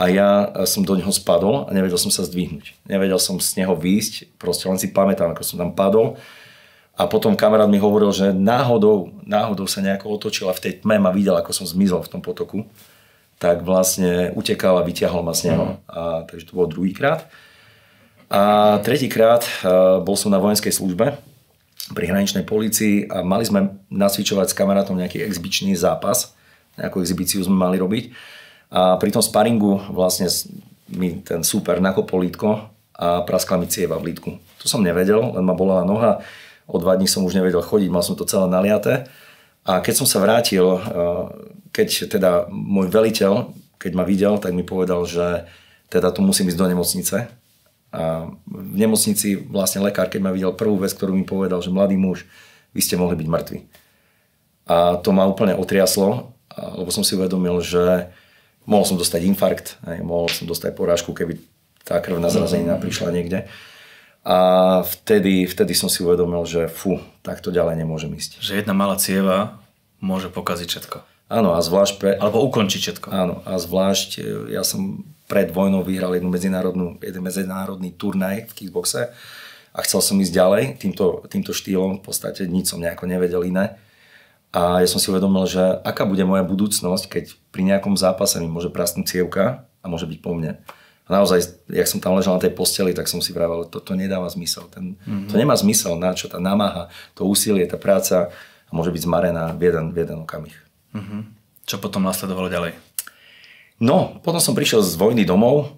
a 0.00 0.08
ja 0.08 0.30
som 0.64 0.80
do 0.80 0.96
neho 0.96 1.12
spadol 1.12 1.68
a 1.68 1.70
nevedel 1.76 2.00
som 2.00 2.08
sa 2.08 2.24
zdvihnúť. 2.24 2.88
Nevedel 2.88 3.20
som 3.20 3.36
z 3.36 3.60
neho 3.60 3.76
výjsť, 3.76 4.40
proste 4.40 4.64
len 4.64 4.80
si 4.80 4.88
pamätám, 4.88 5.34
ako 5.34 5.44
som 5.44 5.60
tam 5.60 5.76
padol 5.76 6.16
a 6.98 7.06
potom 7.06 7.38
kamarát 7.38 7.70
mi 7.70 7.78
hovoril, 7.78 8.12
že 8.12 8.34
náhodou, 8.34 9.14
náhodou 9.24 9.64
sa 9.64 9.80
nejako 9.80 10.20
otočil 10.20 10.50
a 10.50 10.56
v 10.56 10.62
tej 10.68 10.72
tme 10.84 11.00
ma 11.00 11.14
videl, 11.14 11.38
ako 11.38 11.54
som 11.54 11.64
zmizol 11.64 12.04
v 12.04 12.12
tom 12.12 12.20
potoku. 12.20 12.68
Tak 13.40 13.64
vlastne 13.64 14.36
utekal 14.36 14.76
a 14.76 14.84
vyťahol 14.84 15.24
ma 15.24 15.32
z 15.32 15.48
neho. 15.48 15.64
Mm. 15.64 15.76
A, 15.88 16.00
takže 16.28 16.52
to 16.52 16.56
bolo 16.60 16.68
druhýkrát. 16.68 17.24
A 18.28 18.76
tretíkrát 18.84 19.42
bol 20.04 20.14
som 20.14 20.28
na 20.28 20.36
vojenskej 20.36 20.70
službe 20.76 21.16
pri 21.96 22.04
hraničnej 22.04 22.44
policii 22.44 23.08
a 23.08 23.24
mali 23.24 23.48
sme 23.48 23.80
nacvičovať 23.88 24.52
s 24.52 24.58
kamarátom 24.58 24.94
nejaký 25.00 25.24
exibičný 25.24 25.72
zápas. 25.74 26.36
Nejakú 26.76 27.00
exibíciu 27.00 27.40
sme 27.40 27.56
mali 27.56 27.80
robiť. 27.80 28.12
A 28.70 29.00
pri 29.00 29.10
tom 29.10 29.24
sparingu 29.24 29.82
vlastne 29.90 30.30
mi 30.92 31.18
ten 31.24 31.40
super 31.42 31.80
nakopol 31.80 32.22
lítko 32.22 32.70
a 32.94 33.24
praskla 33.24 33.56
mi 33.56 33.66
cieva 33.66 33.96
v 33.96 34.12
lítku. 34.12 34.36
To 34.62 34.66
som 34.68 34.84
nevedel, 34.84 35.18
len 35.18 35.42
ma 35.42 35.56
bola 35.56 35.82
noha 35.82 36.20
O 36.70 36.78
dva 36.78 36.94
dní 36.94 37.10
som 37.10 37.26
už 37.26 37.34
nevedel 37.34 37.60
chodiť, 37.60 37.90
mal 37.90 38.06
som 38.06 38.14
to 38.14 38.22
celé 38.22 38.46
naliaté. 38.46 39.10
A 39.66 39.82
keď 39.82 40.02
som 40.02 40.06
sa 40.06 40.22
vrátil, 40.22 40.62
eh, 40.62 40.80
keď 41.74 41.88
teda 42.06 42.30
môj 42.50 42.88
veliteľ, 42.88 43.50
keď 43.80 43.92
ma 43.96 44.04
videl, 44.06 44.38
tak 44.38 44.54
mi 44.54 44.62
povedal, 44.62 45.02
že 45.08 45.50
teda 45.90 46.14
tu 46.14 46.22
musím 46.22 46.46
ísť 46.46 46.60
do 46.60 46.70
nemocnice 46.70 47.16
A 47.90 48.30
v 48.46 48.76
nemocnici 48.78 49.34
vlastne 49.34 49.82
lekár, 49.82 50.06
keď 50.06 50.22
ma 50.22 50.30
videl 50.30 50.54
prvú 50.54 50.78
vec, 50.78 50.94
ktorú 50.94 51.10
mi 51.10 51.26
povedal, 51.26 51.58
že 51.58 51.74
mladý 51.74 51.98
muž, 51.98 52.22
vy 52.70 52.78
ste 52.78 52.94
mohli 52.94 53.18
byť 53.18 53.26
mŕtvi. 53.26 53.58
A 54.70 54.94
to 55.02 55.10
ma 55.10 55.26
úplne 55.26 55.58
otriaslo, 55.58 56.30
lebo 56.54 56.94
som 56.94 57.02
si 57.02 57.18
uvedomil, 57.18 57.58
že 57.58 58.14
mohol 58.62 58.86
som 58.86 58.94
dostať 58.94 59.26
infarkt, 59.26 59.74
mohol 60.06 60.30
som 60.30 60.46
dostať 60.46 60.78
porážku, 60.78 61.10
keby 61.10 61.42
tá 61.82 61.98
krvná 61.98 62.30
zrazenina 62.30 62.78
prišla 62.78 63.10
niekde. 63.10 63.50
A 64.20 64.38
vtedy, 64.84 65.48
vtedy 65.48 65.72
som 65.72 65.88
si 65.88 66.04
uvedomil, 66.04 66.44
že 66.44 66.68
fú, 66.68 67.00
takto 67.24 67.48
ďalej 67.48 67.80
nemôžem 67.80 68.12
ísť. 68.12 68.44
Že 68.44 68.52
jedna 68.60 68.76
malá 68.76 69.00
cieva 69.00 69.64
môže 70.00 70.28
pokaziť 70.28 70.68
všetko. 70.68 70.98
Áno, 71.30 71.54
a 71.54 71.62
zvlášť 71.62 71.94
pre... 71.96 72.10
Alebo 72.18 72.42
ukončiť 72.50 72.80
všetko. 72.82 73.06
Áno, 73.14 73.40
a 73.46 73.56
zvlášť, 73.56 74.10
e, 74.18 74.22
ja 74.52 74.66
som 74.66 75.06
pred 75.30 75.54
vojnou 75.54 75.86
vyhral 75.86 76.18
jednu 76.18 76.26
medzinárodnú, 76.26 76.98
jeden 76.98 77.22
medzinárodný 77.22 77.94
turnaj 77.94 78.50
v 78.50 78.52
kickboxe 78.52 79.14
a 79.70 79.78
chcel 79.86 80.02
som 80.02 80.18
ísť 80.18 80.34
ďalej 80.34 80.64
týmto, 80.82 81.22
týmto 81.30 81.54
štýlom, 81.54 82.02
v 82.02 82.04
podstate 82.04 82.50
nič 82.50 82.74
som 82.74 82.82
nejako 82.82 83.06
nevedel 83.06 83.46
iné. 83.46 83.78
A 84.50 84.82
ja 84.82 84.88
som 84.90 84.98
si 84.98 85.06
uvedomil, 85.14 85.46
že 85.46 85.62
aká 85.86 86.02
bude 86.02 86.26
moja 86.26 86.42
budúcnosť, 86.42 87.04
keď 87.06 87.24
pri 87.54 87.62
nejakom 87.62 87.94
zápase 87.94 88.42
mi 88.42 88.50
môže 88.50 88.66
prasnúť 88.74 89.06
cievka 89.06 89.70
a 89.78 89.86
môže 89.86 90.10
byť 90.10 90.18
po 90.18 90.34
mne. 90.34 90.58
A 91.10 91.18
naozaj, 91.18 91.66
jak 91.66 91.90
som 91.90 91.98
tam 91.98 92.14
ležal 92.14 92.38
na 92.38 92.42
tej 92.46 92.54
posteli, 92.54 92.94
tak 92.94 93.10
som 93.10 93.18
si 93.18 93.34
vravel, 93.34 93.66
toto 93.66 93.98
nedáva 93.98 94.30
zmysel. 94.30 94.70
Ten, 94.70 94.94
mm-hmm. 94.94 95.26
To 95.26 95.34
nemá 95.34 95.58
zmysel, 95.58 95.98
na 95.98 96.14
čo 96.14 96.30
tá 96.30 96.38
namáha, 96.38 96.86
to 97.18 97.26
úsilie, 97.26 97.66
tá 97.66 97.74
práca 97.74 98.30
môže 98.70 98.94
byť 98.94 99.02
zmarená 99.10 99.50
v 99.58 99.74
jeden, 99.74 99.90
v 99.90 100.06
jeden 100.06 100.22
okamih. 100.22 100.54
Mm-hmm. 100.94 101.20
Čo 101.66 101.82
potom 101.82 102.06
nasledovalo 102.06 102.46
ďalej? 102.46 102.78
No, 103.82 104.22
potom 104.22 104.38
som 104.38 104.54
prišiel 104.54 104.86
z 104.86 104.94
vojny 104.94 105.26
domov 105.26 105.74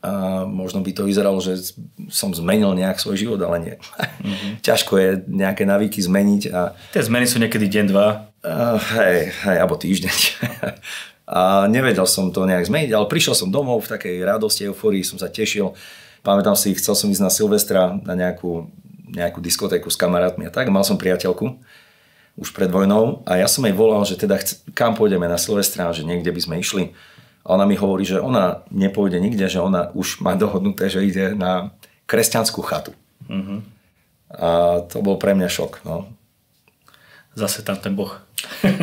a 0.00 0.48
možno 0.48 0.80
by 0.80 0.96
to 0.96 1.04
vyzeralo, 1.04 1.44
že 1.44 1.76
som 2.08 2.32
zmenil 2.32 2.72
nejak 2.72 2.96
svoj 2.96 3.20
život, 3.20 3.44
ale 3.44 3.60
nie. 3.60 3.76
Mm-hmm. 3.76 4.52
Ťažko 4.64 4.92
je 4.96 5.08
nejaké 5.28 5.68
navyky 5.68 6.00
zmeniť. 6.00 6.42
A... 6.48 6.72
Tie 6.96 7.04
zmeny 7.04 7.28
sú 7.28 7.36
niekedy 7.36 7.68
deň, 7.68 7.84
dva. 7.92 8.32
Uh, 8.40 8.80
hej, 8.96 9.36
hej, 9.44 9.56
alebo 9.60 9.76
týždeň. 9.76 10.16
a 11.30 11.70
nevedel 11.70 12.10
som 12.10 12.34
to 12.34 12.42
nejak 12.42 12.66
zmeniť, 12.66 12.90
ale 12.90 13.06
prišiel 13.06 13.38
som 13.38 13.54
domov 13.54 13.86
v 13.86 13.94
takej 13.94 14.26
radosti, 14.26 14.66
euforii, 14.66 15.06
som 15.06 15.14
sa 15.14 15.30
tešil. 15.30 15.70
Pamätám 16.26 16.58
si, 16.58 16.74
chcel 16.74 16.98
som 16.98 17.06
ísť 17.06 17.22
na 17.22 17.30
Silvestra 17.30 17.94
na 18.02 18.18
nejakú, 18.18 18.66
nejakú 19.14 19.38
diskotéku 19.38 19.86
s 19.86 19.96
kamarátmi 19.96 20.50
a 20.50 20.52
tak. 20.52 20.66
Mal 20.74 20.82
som 20.82 20.98
priateľku 20.98 21.54
už 22.34 22.50
pred 22.50 22.66
vojnou 22.66 23.22
a 23.30 23.38
ja 23.38 23.46
som 23.46 23.62
jej 23.62 23.70
volal, 23.70 24.02
že 24.02 24.18
teda 24.18 24.42
chce, 24.42 24.58
kam 24.74 24.98
pôjdeme 24.98 25.30
na 25.30 25.38
Silvestra, 25.38 25.94
že 25.94 26.02
niekde 26.02 26.34
by 26.34 26.40
sme 26.42 26.54
išli. 26.58 26.98
A 27.46 27.54
ona 27.54 27.62
mi 27.62 27.78
hovorí, 27.78 28.02
že 28.02 28.18
ona 28.18 28.66
nepôjde 28.74 29.22
nikde, 29.22 29.46
že 29.46 29.62
ona 29.62 29.94
už 29.94 30.18
má 30.18 30.34
dohodnuté, 30.34 30.90
že 30.90 31.06
ide 31.06 31.38
na 31.38 31.70
kresťanskú 32.10 32.58
chatu. 32.66 32.90
Uh-huh. 33.30 33.62
A 34.34 34.82
to 34.82 34.98
bol 34.98 35.14
pre 35.14 35.38
mňa 35.38 35.46
šok. 35.46 35.86
No. 35.86 36.10
Zase 37.38 37.62
tam 37.62 37.78
ten 37.78 37.94
boh. 37.94 38.18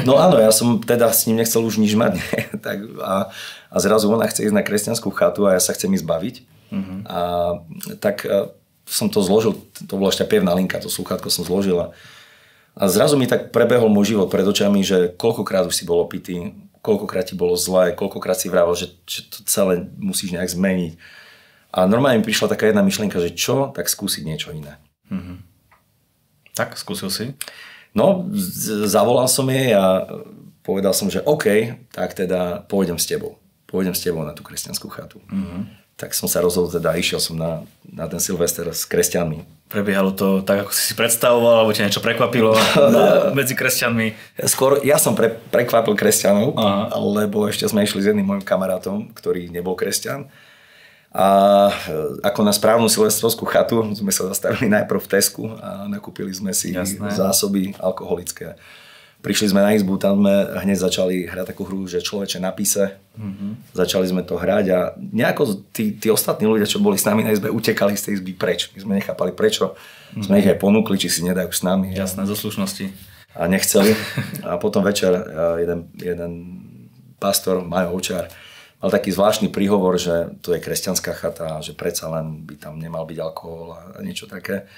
No 0.07 0.17
áno, 0.17 0.37
ja 0.41 0.49
som 0.53 0.81
teda 0.81 1.09
s 1.11 1.25
ním 1.29 1.41
nechcel 1.41 1.61
už 1.63 1.77
nič 1.77 1.93
mať. 1.93 2.19
tak, 2.65 2.77
a, 3.01 3.29
a 3.69 3.77
zrazu 3.77 4.09
ona 4.09 4.29
chce 4.29 4.47
ísť 4.49 4.55
na 4.55 4.65
kresťanskú 4.65 5.09
chatu 5.13 5.45
a 5.45 5.55
ja 5.55 5.61
sa 5.61 5.75
chcem 5.75 5.91
ísť 5.93 6.05
baviť. 6.05 6.35
Uh-huh. 6.67 6.99
A 7.07 7.19
tak 8.03 8.27
a 8.27 8.51
som 8.87 9.11
to 9.11 9.19
zložil, 9.19 9.55
to 9.87 9.99
bola 9.99 10.11
ešte 10.11 10.27
pevná 10.27 10.55
linka, 10.55 10.79
to 10.79 10.87
slúchatko 10.87 11.27
som 11.27 11.43
zložil 11.43 11.75
a 11.79 11.87
a 12.77 12.85
zrazu 12.85 13.17
mi 13.17 13.25
tak 13.25 13.49
prebehol 13.49 13.89
môj 13.89 14.13
život 14.13 14.29
pred 14.29 14.45
očami, 14.45 14.85
že 14.85 15.09
koľkokrát 15.17 15.65
už 15.65 15.73
si 15.73 15.81
bol 15.81 15.97
opitý, 15.97 16.53
koľkokrát 16.85 17.25
ti 17.25 17.33
bolo 17.33 17.57
zlé, 17.57 17.97
koľkokrát 17.97 18.37
si 18.37 18.53
vravel, 18.53 18.77
že, 18.77 18.93
že 19.09 19.25
to 19.33 19.41
celé 19.49 19.89
musíš 19.97 20.37
nejak 20.37 20.53
zmeniť. 20.53 20.93
A 21.73 21.89
normálne 21.89 22.21
mi 22.21 22.27
prišla 22.29 22.53
taká 22.53 22.69
jedna 22.69 22.85
myšlienka, 22.85 23.17
že 23.17 23.33
čo, 23.33 23.73
tak 23.73 23.89
skúsiť 23.89 24.23
niečo 24.23 24.53
iné. 24.53 24.77
Mm-hmm. 25.09 25.37
Tak, 26.53 26.77
skúsil 26.77 27.09
si? 27.09 27.25
No, 27.97 28.29
zavolal 28.85 29.25
som 29.25 29.49
jej 29.49 29.73
a 29.73 30.05
povedal 30.61 30.93
som, 30.93 31.09
že 31.09 31.25
OK, 31.25 31.73
tak 31.89 32.13
teda 32.13 32.61
pôjdem 32.69 33.01
s 33.01 33.09
tebou. 33.09 33.41
Pôjdem 33.65 33.97
s 33.97 34.05
tebou 34.05 34.21
na 34.21 34.37
tú 34.37 34.45
kresťanskú 34.45 34.85
chatu. 34.93 35.17
Mm-hmm 35.33 35.87
tak 35.97 36.13
som 36.13 36.29
sa 36.29 36.45
rozhodol 36.45 36.69
teda, 36.69 36.93
išiel 36.93 37.17
som 37.17 37.33
na, 37.33 37.65
na 37.89 38.05
ten 38.05 38.21
Silvester 38.21 38.69
s 38.69 38.85
kresťanmi. 38.85 39.65
Prebiehalo 39.65 40.13
to 40.13 40.45
tak, 40.45 40.63
ako 40.63 40.71
si 40.71 40.93
si 40.93 40.93
predstavoval, 40.93 41.65
alebo 41.65 41.73
ťa 41.73 41.89
niečo 41.89 42.05
prekvapilo 42.05 42.53
medzi 43.37 43.57
kresťanmi? 43.57 44.37
Skôr 44.45 44.85
ja 44.85 45.01
som 45.01 45.17
pre, 45.17 45.33
prekvapil 45.49 45.97
kresťanov, 45.97 46.53
Aha. 46.53 46.93
lebo 47.01 47.49
ešte 47.49 47.65
sme 47.65 47.81
išli 47.81 48.05
s 48.05 48.13
jedným 48.13 48.29
môjim 48.29 48.45
kamarátom, 48.45 49.09
ktorý 49.17 49.49
nebol 49.49 49.73
kresťan. 49.73 50.29
A 51.15 51.27
e, 51.71 52.19
ako 52.19 52.43
na 52.43 52.51
správnu 52.51 52.91
silvestrovskú 52.91 53.47
chatu 53.47 53.79
sme 53.95 54.11
sa 54.11 54.27
zastavili 54.27 54.67
najprv 54.67 54.99
v 54.99 55.11
Tesku 55.11 55.43
a 55.55 55.87
nakúpili 55.87 56.29
sme 56.35 56.51
si 56.51 56.75
Jasné. 56.75 57.09
zásoby 57.15 57.71
alkoholické. 57.79 58.59
Prišli 59.17 59.49
sme 59.49 59.65
na 59.65 59.73
izbu, 59.73 59.97
tam 59.97 60.21
sme 60.21 60.35
hneď 60.61 60.77
začali 60.77 61.25
hrať 61.25 61.49
takú 61.49 61.65
hru, 61.65 61.89
že 61.89 62.05
človeče 62.05 62.37
napíse. 62.37 63.01
Mm-hmm. 63.17 63.73
Začali 63.73 64.05
sme 64.05 64.21
to 64.21 64.37
hrať 64.37 64.65
a 64.69 64.79
nejako 64.93 65.67
tí, 65.73 65.97
tí 65.97 66.13
ostatní 66.13 66.45
ľudia, 66.45 66.69
čo 66.69 66.77
boli 66.77 67.01
s 67.01 67.07
nami 67.07 67.25
na 67.25 67.33
izbe, 67.33 67.49
utekali 67.49 67.97
z 67.97 68.07
tej 68.07 68.13
izby 68.21 68.37
preč. 68.37 68.69
My 68.77 68.79
sme 68.85 68.93
nechápali 69.01 69.33
prečo. 69.33 69.73
Mm-hmm. 69.73 70.21
Sme 70.21 70.35
ich 70.37 70.47
aj 70.47 70.61
ponúkli, 70.61 71.01
či 71.01 71.09
si 71.09 71.25
nedajú 71.25 71.49
s 71.49 71.65
nami. 71.65 71.97
Jasné, 71.97 72.29
zo 72.29 72.37
slušnosti. 72.37 72.93
A 73.33 73.49
nechceli. 73.49 73.97
A 74.49 74.61
potom 74.61 74.85
večer 74.85 75.17
jeden, 75.65 75.89
jeden 75.97 76.31
pastor, 77.17 77.65
Majo 77.65 77.97
Očar, 77.97 78.29
mal 78.77 78.89
taký 78.93 79.09
zvláštny 79.09 79.49
príhovor, 79.49 79.97
že 79.97 80.37
to 80.45 80.53
je 80.53 80.61
kresťanská 80.61 81.13
chata 81.17 81.57
a 81.57 81.63
že 81.65 81.73
predsa 81.73 82.09
len 82.13 82.45
by 82.45 82.55
tam 82.61 82.77
nemal 82.77 83.09
byť 83.09 83.17
alkohol 83.17 83.73
a 83.73 83.81
niečo 84.05 84.29
také. 84.29 84.69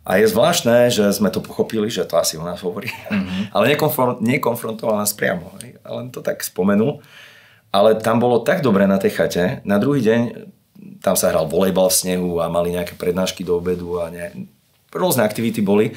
A 0.00 0.16
je 0.16 0.32
zvláštne, 0.32 0.88
že 0.88 1.12
sme 1.12 1.28
to 1.28 1.44
pochopili, 1.44 1.92
že 1.92 2.08
to 2.08 2.16
asi 2.16 2.40
o 2.40 2.42
nás 2.42 2.64
hovorí, 2.64 2.88
mm-hmm. 2.88 3.42
ale 3.54 3.76
nekonfront, 3.76 4.18
nekonfrontoval 4.24 4.98
nás 4.98 5.12
priamo. 5.12 5.52
Len 5.84 6.08
to 6.10 6.24
tak 6.24 6.40
spomenul. 6.42 7.04
Ale 7.70 7.94
tam 8.02 8.18
bolo 8.18 8.42
tak 8.42 8.66
dobre 8.66 8.90
na 8.90 8.98
tej 8.98 9.14
chate. 9.14 9.62
Na 9.62 9.78
druhý 9.78 10.02
deň 10.02 10.50
tam 10.98 11.14
sa 11.14 11.30
hral 11.30 11.46
volejbal 11.46 11.86
v 11.86 11.98
snehu 12.02 12.30
a 12.42 12.50
mali 12.50 12.74
nejaké 12.74 12.98
prednášky 12.98 13.46
do 13.46 13.60
obedu 13.60 14.02
a 14.02 14.10
ne, 14.10 14.50
rôzne 14.90 15.22
aktivity 15.22 15.62
boli. 15.62 15.94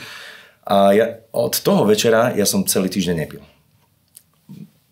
A 0.63 0.93
ja, 0.93 1.05
od 1.33 1.57
toho 1.59 1.83
večera 1.83 2.31
ja 2.37 2.45
som 2.45 2.61
celý 2.63 2.93
týždeň 2.93 3.15
nepil. 3.17 3.41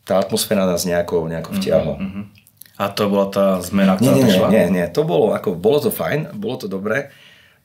Tá 0.05 0.17
atmosféra 0.17 0.65
nás 0.65 0.83
nejako, 0.83 1.29
nejako 1.29 1.57
vtiahla. 1.61 1.95
Mm-hmm. 1.97 2.23
A 2.81 2.83
to 2.89 3.05
bola 3.05 3.27
tá 3.29 3.61
zmena, 3.61 3.93
ktorá 3.95 4.17
nie, 4.17 4.17
nie, 4.17 4.25
prišla? 4.25 4.47
Nie, 4.49 4.65
nie, 4.73 4.85
to 4.89 5.05
bolo, 5.05 5.37
ako, 5.37 5.53
bolo 5.53 5.77
to 5.77 5.93
fajn, 5.93 6.33
bolo 6.33 6.57
to 6.57 6.65
dobré 6.65 7.13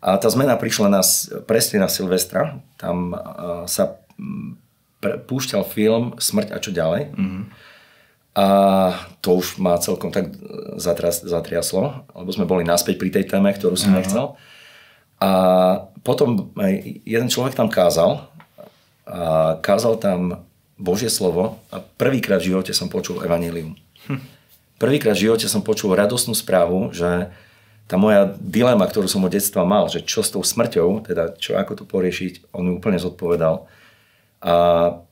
a 0.07 0.21
tá 0.21 0.29
zmena 0.29 0.55
prišla 0.55 0.87
na, 0.93 1.03
presne 1.49 1.81
na 1.81 1.89
Silvestra. 1.89 2.61
Tam 2.77 3.11
uh, 3.11 3.65
sa 3.65 3.97
pre, 5.01 5.19
púšťal 5.19 5.65
film 5.67 6.15
Smrť 6.21 6.53
a 6.53 6.59
čo 6.61 6.71
ďalej. 6.71 7.11
Mm-hmm. 7.17 7.45
A 8.37 8.47
to 9.25 9.41
už 9.41 9.57
ma 9.57 9.81
celkom 9.81 10.13
tak 10.13 10.29
zatras, 10.77 11.25
zatriaslo, 11.25 12.05
lebo 12.13 12.31
sme 12.31 12.45
boli 12.45 12.69
naspäť 12.69 13.01
pri 13.01 13.09
tej 13.09 13.25
téme, 13.27 13.49
ktorú 13.51 13.75
som 13.75 13.97
mm-hmm. 13.97 13.99
nechcel. 14.05 14.37
A 15.17 15.31
potom 16.05 16.53
jeden 17.09 17.33
človek 17.33 17.57
tam 17.57 17.73
kázal 17.73 18.29
a 19.09 19.57
kázal 19.65 19.97
tam 19.97 20.45
Božie 20.77 21.09
slovo 21.09 21.61
a 21.73 21.81
prvýkrát 21.81 22.41
v 22.41 22.53
živote 22.53 22.73
som 22.77 22.93
počul 22.93 23.25
evanílium. 23.25 23.77
Hm. 24.07 24.21
Prvýkrát 24.77 25.17
v 25.17 25.29
živote 25.29 25.49
som 25.49 25.65
počul 25.65 25.97
radosnú 25.97 26.37
správu, 26.37 26.93
že 26.93 27.33
tá 27.87 27.97
moja 27.97 28.35
dilema, 28.43 28.85
ktorú 28.85 29.07
som 29.07 29.25
od 29.25 29.33
detstva 29.33 29.63
mal, 29.63 29.89
že 29.89 30.03
čo 30.03 30.21
s 30.21 30.35
tou 30.35 30.43
smrťou, 30.43 31.07
teda 31.07 31.39
čo 31.39 31.55
ako 31.57 31.73
to 31.81 31.85
poriešiť, 31.87 32.51
on 32.53 32.67
mi 32.67 32.73
úplne 32.75 32.99
zodpovedal 32.99 33.71
a 34.43 34.55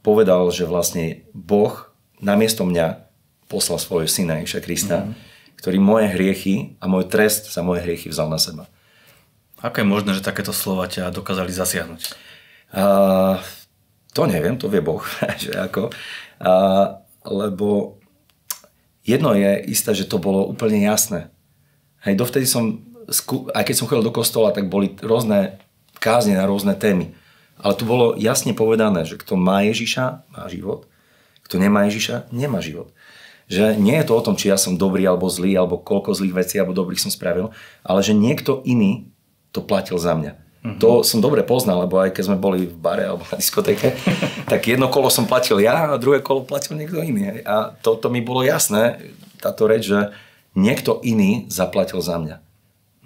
povedal, 0.05 0.51
že 0.53 0.69
vlastne 0.69 1.25
Boh 1.33 1.89
namiesto 2.21 2.67
mňa 2.67 3.07
poslal 3.49 3.81
svojho 3.81 4.11
syna 4.11 4.43
Ježiša 4.43 4.61
Krista, 4.61 4.97
mm-hmm. 5.01 5.15
ktorý 5.57 5.79
moje 5.81 6.07
hriechy 6.13 6.55
a 6.83 6.91
môj 6.91 7.09
trest 7.09 7.49
za 7.49 7.65
moje 7.65 7.87
hriechy 7.87 8.11
vzal 8.11 8.29
na 8.29 8.43
seba. 8.43 8.69
Ako 9.65 9.81
je 9.81 9.87
možné, 9.89 10.11
že 10.13 10.27
takéto 10.27 10.53
slova 10.53 10.91
ťa 10.91 11.09
dokázali 11.09 11.49
zasiahnuť? 11.49 12.03
A, 12.75 13.41
to 14.15 14.31
neviem, 14.31 14.55
to 14.57 14.71
vie 14.71 14.81
Boh. 14.81 15.03
že 15.43 15.53
ako, 15.53 15.91
a, 16.41 16.53
lebo 17.27 17.99
jedno 19.05 19.35
je 19.35 19.61
isté, 19.69 19.93
že 19.93 20.09
to 20.09 20.23
bolo 20.23 20.47
úplne 20.47 20.81
jasné. 20.81 21.35
Hej, 22.07 22.17
dovtedy 22.17 22.47
som, 22.47 22.81
aj 23.53 23.65
keď 23.67 23.75
som 23.75 23.89
chodil 23.91 24.07
do 24.07 24.15
kostola, 24.15 24.55
tak 24.55 24.71
boli 24.71 24.95
rôzne 25.03 25.59
kázne 25.99 26.37
na 26.37 26.45
rôzne 26.45 26.77
témy. 26.77 27.17
Ale 27.57 27.73
tu 27.75 27.89
bolo 27.89 28.13
jasne 28.21 28.53
povedané, 28.53 29.09
že 29.09 29.17
kto 29.17 29.41
má 29.41 29.65
Ježiša, 29.65 30.29
má 30.37 30.45
život. 30.53 30.85
Kto 31.49 31.57
nemá 31.57 31.89
Ježiša, 31.89 32.29
nemá 32.29 32.61
život. 32.61 32.93
Že 33.49 33.77
nie 33.81 33.97
je 34.01 34.09
to 34.09 34.17
o 34.17 34.25
tom, 34.25 34.37
či 34.37 34.53
ja 34.53 34.61
som 34.61 34.77
dobrý 34.77 35.05
alebo 35.05 35.29
zlý, 35.29 35.57
alebo 35.57 35.81
koľko 35.81 36.17
zlých 36.17 36.45
vecí 36.45 36.57
alebo 36.61 36.77
dobrých 36.77 37.01
som 37.01 37.13
spravil, 37.13 37.53
ale 37.85 38.01
že 38.01 38.17
niekto 38.17 38.65
iný 38.65 39.09
to 39.53 39.65
platil 39.65 39.97
za 39.97 40.17
mňa. 40.17 40.44
Uh-huh. 40.65 40.81
To 40.81 40.91
som 41.05 41.21
dobre 41.21 41.45
poznal, 41.45 41.85
lebo 41.85 42.01
aj 42.01 42.17
keď 42.17 42.33
sme 42.33 42.41
boli 42.41 42.65
v 42.65 42.73
bare 42.73 43.05
alebo 43.05 43.29
na 43.29 43.37
diskotéke, 43.37 43.93
tak 44.51 44.65
jedno 44.65 44.89
kolo 44.89 45.13
som 45.13 45.29
platil 45.29 45.61
ja 45.61 45.93
a 45.93 46.01
druhé 46.01 46.25
kolo 46.25 46.41
platil 46.49 46.81
niekto 46.81 47.05
iný. 47.05 47.45
A 47.45 47.77
toto 47.85 48.09
to 48.09 48.15
mi 48.15 48.25
bolo 48.25 48.41
jasné, 48.41 48.97
táto 49.45 49.69
reč, 49.69 49.93
že 49.93 50.17
niekto 50.57 51.05
iný 51.05 51.45
zaplatil 51.53 52.01
za 52.01 52.17
mňa. 52.17 52.37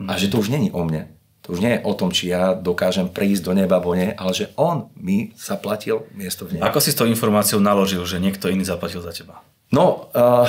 A 0.06 0.14
že 0.14 0.30
to 0.30 0.38
už 0.38 0.54
není 0.54 0.70
o 0.70 0.86
mne. 0.86 1.10
To 1.42 1.56
už 1.56 1.64
nie 1.64 1.74
je 1.74 1.82
o 1.82 1.92
tom, 1.98 2.14
či 2.14 2.30
ja 2.30 2.54
dokážem 2.54 3.10
prísť 3.10 3.50
do 3.50 3.52
neba 3.56 3.82
alebo 3.82 3.96
nie, 3.98 4.14
ale 4.14 4.30
že 4.36 4.54
on 4.54 4.92
mi 4.94 5.34
zaplatil 5.34 6.06
miesto 6.14 6.46
v 6.46 6.60
nebi. 6.60 6.62
Ako 6.62 6.78
si 6.78 6.94
s 6.94 6.98
tou 7.00 7.10
informáciou 7.10 7.58
naložil, 7.58 8.04
že 8.06 8.22
niekto 8.22 8.46
iný 8.46 8.62
zaplatil 8.62 9.02
za 9.02 9.10
teba? 9.10 9.42
No, 9.74 10.12
uh, 10.14 10.46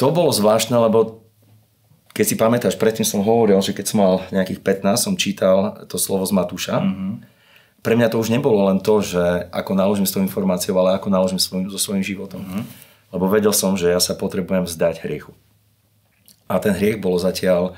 to 0.00 0.08
bolo 0.14 0.32
zvláštne, 0.32 0.78
lebo 0.78 1.25
keď 2.16 2.24
si 2.24 2.40
pamätáš, 2.40 2.80
predtým 2.80 3.04
som 3.04 3.20
hovoril, 3.20 3.60
že 3.60 3.76
keď 3.76 3.84
som 3.92 4.00
mal 4.00 4.24
nejakých 4.32 4.64
15, 4.64 4.96
som 4.96 5.20
čítal 5.20 5.84
to 5.84 6.00
slovo 6.00 6.24
z 6.24 6.32
Matúša. 6.32 6.80
Mm-hmm. 6.80 7.12
Pre 7.84 7.92
mňa 7.92 8.08
to 8.08 8.16
už 8.16 8.32
nebolo 8.32 8.72
len 8.72 8.80
to, 8.80 9.04
že 9.04 9.20
ako 9.52 9.76
naložím 9.76 10.08
s 10.08 10.16
tou 10.16 10.24
informáciou, 10.24 10.72
ale 10.80 10.96
ako 10.96 11.12
naložím 11.12 11.36
svojim, 11.36 11.68
so 11.68 11.76
svojím 11.76 12.00
životom. 12.00 12.40
Mm-hmm. 12.40 12.64
Lebo 13.12 13.28
vedel 13.28 13.52
som, 13.52 13.76
že 13.76 13.92
ja 13.92 14.00
sa 14.00 14.16
potrebujem 14.16 14.64
vzdať 14.64 15.04
hriechu. 15.04 15.36
A 16.48 16.56
ten 16.56 16.72
hriech 16.72 17.04
bolo 17.04 17.20
zatiaľ 17.20 17.76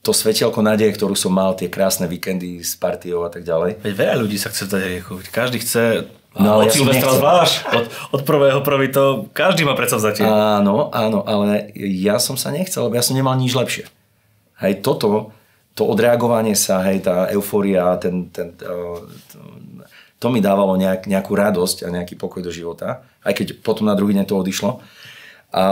to 0.00 0.16
svetielko 0.16 0.62
nádeje, 0.64 0.96
ktorú 0.96 1.18
som 1.18 1.34
mal, 1.34 1.52
tie 1.58 1.68
krásne 1.68 2.06
víkendy 2.08 2.64
s 2.64 2.78
partiou 2.78 3.26
a 3.26 3.30
tak 3.30 3.44
ďalej. 3.44 3.84
Veď 3.84 3.92
veľa 3.92 4.16
ľudí 4.22 4.38
sa 4.40 4.48
chce 4.48 4.70
dať 4.70 4.80
hriechu. 4.80 5.18
Každý 5.28 5.60
chce 5.60 6.08
No, 6.36 6.60
ale 6.60 6.68
od 6.68 6.68
ja 6.68 6.74
Silvestra 6.76 7.12
zvlášť. 7.16 7.54
Od, 7.72 7.84
od 8.12 8.22
prvého 8.28 8.60
prvý 8.60 8.92
to 8.92 9.32
každý 9.32 9.64
má 9.64 9.72
predsa 9.72 9.96
vzatie. 9.96 10.24
Áno, 10.28 10.92
áno, 10.92 11.24
ale 11.24 11.72
ja 11.76 12.20
som 12.20 12.36
sa 12.36 12.52
nechcel, 12.52 12.86
lebo 12.86 12.96
ja 12.96 13.04
som 13.04 13.16
nemal 13.16 13.40
nič 13.40 13.56
lepšie. 13.56 13.88
Hej, 14.60 14.84
toto, 14.84 15.32
to 15.76 15.88
odreagovanie 15.88 16.56
sa, 16.56 16.84
hej, 16.84 17.04
tá 17.04 17.28
euforia, 17.32 17.96
ten, 18.00 18.28
ten, 18.32 18.52
to, 20.16 20.26
mi 20.32 20.40
dávalo 20.40 20.76
nejak, 20.76 21.08
nejakú 21.08 21.32
radosť 21.36 21.84
a 21.84 21.92
nejaký 21.92 22.16
pokoj 22.16 22.40
do 22.40 22.52
života, 22.52 23.04
aj 23.24 23.32
keď 23.36 23.46
potom 23.60 23.88
na 23.88 23.96
druhý 23.96 24.16
deň 24.16 24.24
to 24.28 24.40
odišlo. 24.40 24.80
A, 25.52 25.64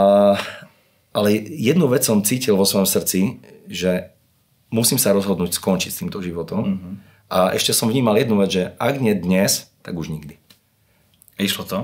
ale 1.13 1.29
jednu 1.45 1.89
vec 1.89 2.05
som 2.05 2.25
cítil 2.25 2.53
vo 2.53 2.65
svojom 2.65 2.85
srdci, 2.85 3.41
že 3.65 4.13
musím 4.69 5.01
sa 5.01 5.13
rozhodnúť 5.13 5.57
skončiť 5.57 5.91
s 5.93 5.99
týmto 6.05 6.21
životom. 6.21 6.61
Mm-hmm. 6.61 6.93
A 7.33 7.57
ešte 7.57 7.73
som 7.73 7.89
vnímal 7.89 8.21
jednu 8.21 8.37
vec, 8.37 8.49
že 8.53 8.63
ak 8.77 9.01
nie 9.01 9.17
dnes, 9.17 9.73
tak 9.81 9.97
už 9.97 10.13
nikdy. 10.13 10.37
Išlo 11.35 11.63
to? 11.67 11.79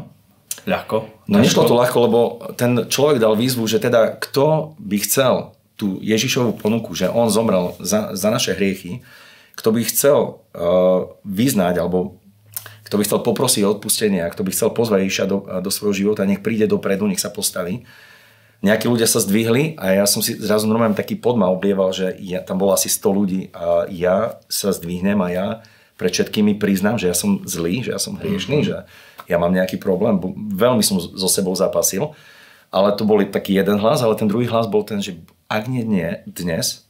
Ľahko? 0.63 1.25
No 1.31 1.41
nešlo 1.41 1.65
to 1.65 1.73
ľahko, 1.73 1.97
lebo 2.05 2.19
ten 2.53 2.85
človek 2.85 3.17
dal 3.17 3.33
výzvu, 3.33 3.65
že 3.65 3.81
teda 3.81 4.19
kto 4.19 4.77
by 4.77 4.97
chcel 5.01 5.57
tú 5.73 5.97
Ježišovú 6.03 6.61
ponuku, 6.61 6.93
že 6.93 7.09
on 7.09 7.33
zomrel 7.33 7.73
za, 7.81 8.13
za 8.13 8.29
naše 8.29 8.53
hriechy, 8.53 9.01
kto 9.57 9.73
by 9.73 9.81
chcel 9.81 10.45
uh, 10.53 11.09
vyznať, 11.25 11.81
alebo 11.81 12.21
kto 12.85 12.95
by 12.99 13.03
chcel 13.07 13.19
poprosiť 13.25 13.61
o 13.65 13.71
odpustenie, 13.73 14.21
kto 14.29 14.45
by 14.45 14.51
chcel 14.53 14.69
pozvať 14.69 15.07
Ježiša 15.07 15.25
do, 15.25 15.37
do 15.63 15.71
svojho 15.73 15.95
života, 16.05 16.27
nech 16.27 16.43
príde 16.45 16.69
dopredu, 16.69 17.09
nech 17.09 17.23
sa 17.23 17.33
postaví, 17.33 17.87
nejakí 18.61 18.85
ľudia 18.85 19.09
sa 19.09 19.17
zdvihli 19.17 19.73
a 19.81 19.97
ja 19.97 20.05
som 20.05 20.21
si 20.21 20.37
zrazu 20.37 20.69
normálne 20.69 20.93
taký 20.93 21.17
podma 21.17 21.49
oblieval, 21.49 21.89
že 21.97 22.13
ja, 22.21 22.45
tam 22.45 22.61
bolo 22.61 22.77
asi 22.77 22.93
100 22.93 23.17
ľudí 23.17 23.41
a 23.57 23.89
ja 23.89 24.37
sa 24.45 24.69
zdvihnem 24.69 25.17
a 25.17 25.27
ja 25.33 25.47
pred 25.97 26.13
všetkými 26.13 26.61
priznám, 26.61 27.01
že 27.01 27.09
ja 27.09 27.17
som 27.17 27.41
zlý, 27.45 27.81
že 27.81 27.93
ja 27.93 28.01
som 28.01 28.17
hriešný, 28.21 28.61
mm-hmm. 28.61 28.69
že 28.69 28.85
ja 29.31 29.39
mám 29.39 29.55
nejaký 29.55 29.79
problém. 29.79 30.19
Veľmi 30.51 30.83
som 30.83 30.99
so 30.99 31.31
sebou 31.31 31.55
zapasil, 31.55 32.11
ale 32.67 32.91
to 32.99 33.07
bol 33.07 33.19
taký 33.23 33.55
jeden 33.55 33.79
hlas, 33.79 34.03
ale 34.03 34.19
ten 34.19 34.27
druhý 34.27 34.51
hlas 34.51 34.67
bol 34.67 34.83
ten, 34.83 34.99
že 34.99 35.15
ak 35.47 35.71
nie, 35.71 35.87
nie 35.87 36.19
dnes, 36.27 36.83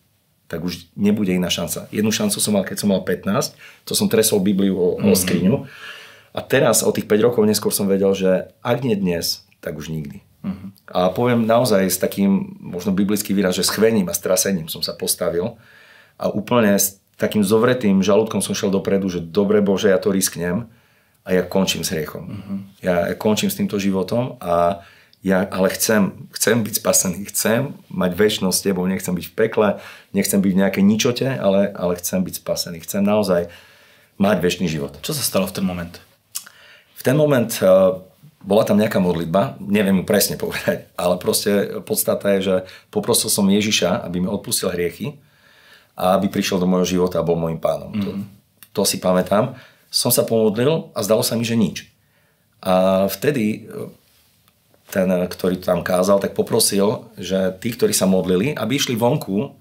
tak 0.50 0.66
už 0.66 0.92
nebude 0.98 1.32
iná 1.32 1.48
šanca. 1.48 1.88
Jednu 1.94 2.12
šancu 2.12 2.38
som 2.44 2.58
mal, 2.58 2.66
keď 2.66 2.78
som 2.84 2.90
mal 2.92 3.06
15, 3.06 3.56
to 3.88 3.94
som 3.96 4.12
tresol 4.12 4.44
Bibliu 4.44 4.76
o, 4.76 4.90
mm-hmm. 4.98 5.08
o 5.08 5.14
mhm. 5.14 5.20
skriňu. 5.22 5.56
A 6.32 6.40
teraz, 6.44 6.84
o 6.84 6.92
tých 6.92 7.08
5 7.08 7.28
rokov 7.28 7.44
neskôr 7.44 7.72
som 7.76 7.88
vedel, 7.88 8.12
že 8.16 8.52
ak 8.64 8.84
nie 8.84 8.96
dnes, 8.96 9.44
tak 9.60 9.76
už 9.76 9.92
nikdy. 9.92 10.24
Uh-huh. 10.42 10.72
A 10.88 11.12
poviem 11.12 11.44
naozaj 11.44 11.86
s 11.92 12.00
takým, 12.00 12.56
možno 12.58 12.96
biblický 12.96 13.36
výraz, 13.36 13.60
že 13.60 13.68
s 13.68 13.76
chvením 13.76 14.08
a 14.10 14.16
strasením 14.16 14.72
som 14.72 14.80
sa 14.80 14.96
postavil 14.96 15.60
a 16.18 16.32
úplne 16.32 16.74
s 16.74 17.04
takým 17.20 17.46
zovretým 17.46 18.02
žalúdkom 18.02 18.42
som 18.42 18.58
šiel 18.58 18.74
dopredu, 18.74 19.06
že 19.06 19.22
dobre 19.22 19.62
Bože, 19.62 19.94
ja 19.94 20.02
to 20.02 20.10
risknem 20.10 20.72
a 21.22 21.30
ja 21.38 21.44
končím 21.46 21.86
s 21.86 21.94
hriechom. 21.94 22.24
Uh-huh. 22.26 22.58
Ja, 22.82 23.10
ja 23.10 23.16
končím 23.16 23.54
s 23.54 23.58
týmto 23.58 23.78
životom 23.78 24.42
a 24.42 24.82
ja 25.22 25.46
ale 25.54 25.70
chcem, 25.78 26.26
chcem 26.34 26.66
byť 26.66 26.82
spasený, 26.82 27.30
chcem 27.30 27.78
mať 27.94 28.12
väčšnosť 28.18 28.58
s 28.58 28.66
tebou, 28.66 28.90
nechcem 28.90 29.14
byť 29.14 29.26
v 29.30 29.34
pekle, 29.38 29.68
nechcem 30.18 30.42
byť 30.42 30.52
v 30.52 30.62
nejakej 30.66 30.84
ničote, 30.84 31.28
ale, 31.38 31.70
ale 31.78 31.94
chcem 32.02 32.26
byť 32.26 32.42
spasený, 32.42 32.82
chcem 32.82 33.06
naozaj 33.06 33.54
mať 34.18 34.38
väčší 34.42 34.66
život. 34.66 34.98
Čo 35.06 35.14
sa 35.14 35.22
stalo 35.22 35.46
v 35.46 35.54
ten 35.54 35.66
moment? 35.66 35.94
V 36.98 37.02
ten 37.06 37.14
moment 37.14 37.54
uh, 37.62 38.02
bola 38.42 38.66
tam 38.66 38.82
nejaká 38.82 38.98
modlitba, 38.98 39.62
neviem 39.62 40.02
mu 40.02 40.04
presne 40.10 40.42
povedať, 40.42 40.90
ale 40.98 41.22
proste 41.22 41.82
podstata 41.86 42.34
je, 42.38 42.40
že 42.42 42.56
poprosil 42.90 43.30
som 43.30 43.46
Ježiša, 43.46 44.02
aby 44.02 44.26
mi 44.26 44.30
odpustil 44.30 44.74
hriechy 44.74 45.22
a 45.94 46.18
aby 46.18 46.34
prišiel 46.34 46.58
do 46.58 46.66
môjho 46.66 46.98
života 46.98 47.22
a 47.22 47.26
bol 47.26 47.38
môjim 47.38 47.62
pánom. 47.62 47.94
Mm. 47.94 48.02
To, 48.02 48.10
mhm. 48.10 48.24
to 48.74 48.82
si 48.90 48.98
pamätám. 48.98 49.54
Som 49.92 50.10
sa 50.10 50.24
pomodlil 50.24 50.90
a 50.96 51.04
zdalo 51.04 51.22
sa 51.22 51.36
mi, 51.36 51.44
že 51.44 51.60
nič. 51.60 51.92
A 52.64 53.06
vtedy 53.12 53.68
ten, 54.92 55.08
ktorý 55.08 55.58
tam 55.64 55.82
kázal, 55.82 56.20
tak 56.20 56.36
poprosil, 56.36 57.08
že 57.16 57.56
tí, 57.64 57.72
ktorí 57.72 57.96
sa 57.96 58.06
modlili, 58.06 58.52
aby 58.52 58.76
išli 58.76 59.00
vonku 59.00 59.56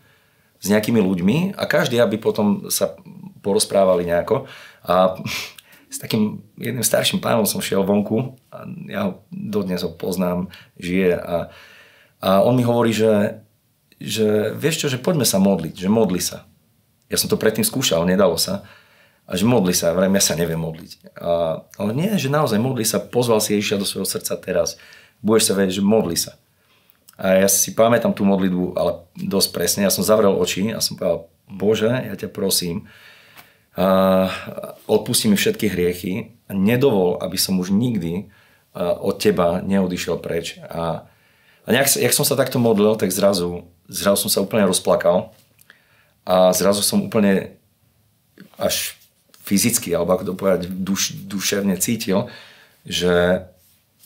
s 0.61 0.67
nejakými 0.67 0.99
ľuďmi 0.99 1.37
a 1.55 1.65
každý, 1.65 2.03
aby 2.03 2.19
potom 2.19 2.67
sa 2.69 2.99
porozprávali 3.41 4.05
nejako. 4.05 4.51
A 4.85 5.17
s 5.95 5.97
takým 6.03 6.43
jedným 6.59 6.85
starším 6.85 7.23
pánom 7.23 7.47
som 7.47 7.63
šiel 7.63 7.87
vonku 7.87 8.35
a 8.51 8.67
ja 8.91 9.01
ho 9.11 9.13
dodnes 9.31 9.87
ho 9.87 9.91
poznám, 9.95 10.51
žije 10.79 11.19
a, 11.19 11.51
a 12.23 12.29
on 12.47 12.55
mi 12.55 12.67
hovorí, 12.67 12.95
že, 12.95 13.43
že 13.99 14.55
vieš 14.55 14.87
čo, 14.87 14.87
že 14.87 15.03
poďme 15.03 15.27
sa 15.27 15.43
modliť, 15.43 15.75
že 15.75 15.89
modli 15.91 16.23
sa. 16.23 16.47
Ja 17.11 17.19
som 17.19 17.27
to 17.27 17.35
predtým 17.35 17.67
skúšal, 17.67 18.07
nedalo 18.07 18.39
sa. 18.39 18.63
A 19.31 19.39
že 19.39 19.47
modli 19.47 19.71
sa, 19.71 19.95
vrajme, 19.95 20.19
ja 20.19 20.25
sa 20.27 20.35
neviem 20.35 20.59
modliť. 20.59 21.15
A, 21.23 21.63
ale 21.79 21.91
nie, 21.95 22.11
že 22.19 22.27
naozaj 22.27 22.59
modli 22.59 22.83
sa, 22.83 22.99
pozval 22.99 23.39
si 23.39 23.55
Ježiša 23.55 23.79
do 23.79 23.87
svojho 23.87 24.11
srdca 24.11 24.35
teraz. 24.35 24.75
Budeš 25.23 25.47
sa 25.47 25.55
vedieť, 25.55 25.79
že 25.79 25.87
modli 25.87 26.19
sa. 26.19 26.35
A 27.15 27.39
ja 27.39 27.47
si 27.47 27.71
pamätám 27.71 28.11
tú 28.11 28.27
modlitbu, 28.27 28.75
ale 28.75 29.07
dosť 29.15 29.49
presne. 29.55 29.87
Ja 29.87 29.95
som 29.95 30.03
zavrel 30.03 30.35
oči 30.35 30.75
a 30.75 30.83
som 30.83 30.99
povedal, 30.99 31.31
Bože, 31.47 31.93
ja 31.93 32.15
ťa 32.19 32.27
prosím, 32.33 32.91
odpustí 34.91 35.31
mi 35.31 35.39
všetky 35.39 35.67
hriechy 35.71 36.35
a 36.51 36.57
nedovol, 36.57 37.23
aby 37.23 37.39
som 37.39 37.55
už 37.63 37.71
nikdy 37.71 38.33
od 38.79 39.15
teba 39.23 39.63
neodišiel 39.63 40.19
preč. 40.19 40.59
A, 40.67 41.07
a 41.67 41.69
nejak, 41.71 42.03
jak 42.03 42.17
som 42.17 42.27
sa 42.27 42.35
takto 42.35 42.59
modlil, 42.59 42.99
tak 42.99 43.15
zrazu, 43.15 43.69
zrazu 43.87 44.27
som 44.27 44.31
sa 44.31 44.43
úplne 44.43 44.67
rozplakal 44.67 45.31
a 46.27 46.51
zrazu 46.51 46.83
som 46.83 47.07
úplne 47.07 47.55
až 48.59 49.00
fyzicky, 49.51 49.91
alebo 49.91 50.15
ako 50.15 50.25
to 50.31 50.35
povedať, 50.39 50.71
duš, 50.71 51.19
duševne 51.27 51.75
cítil, 51.83 52.31
že 52.87 53.43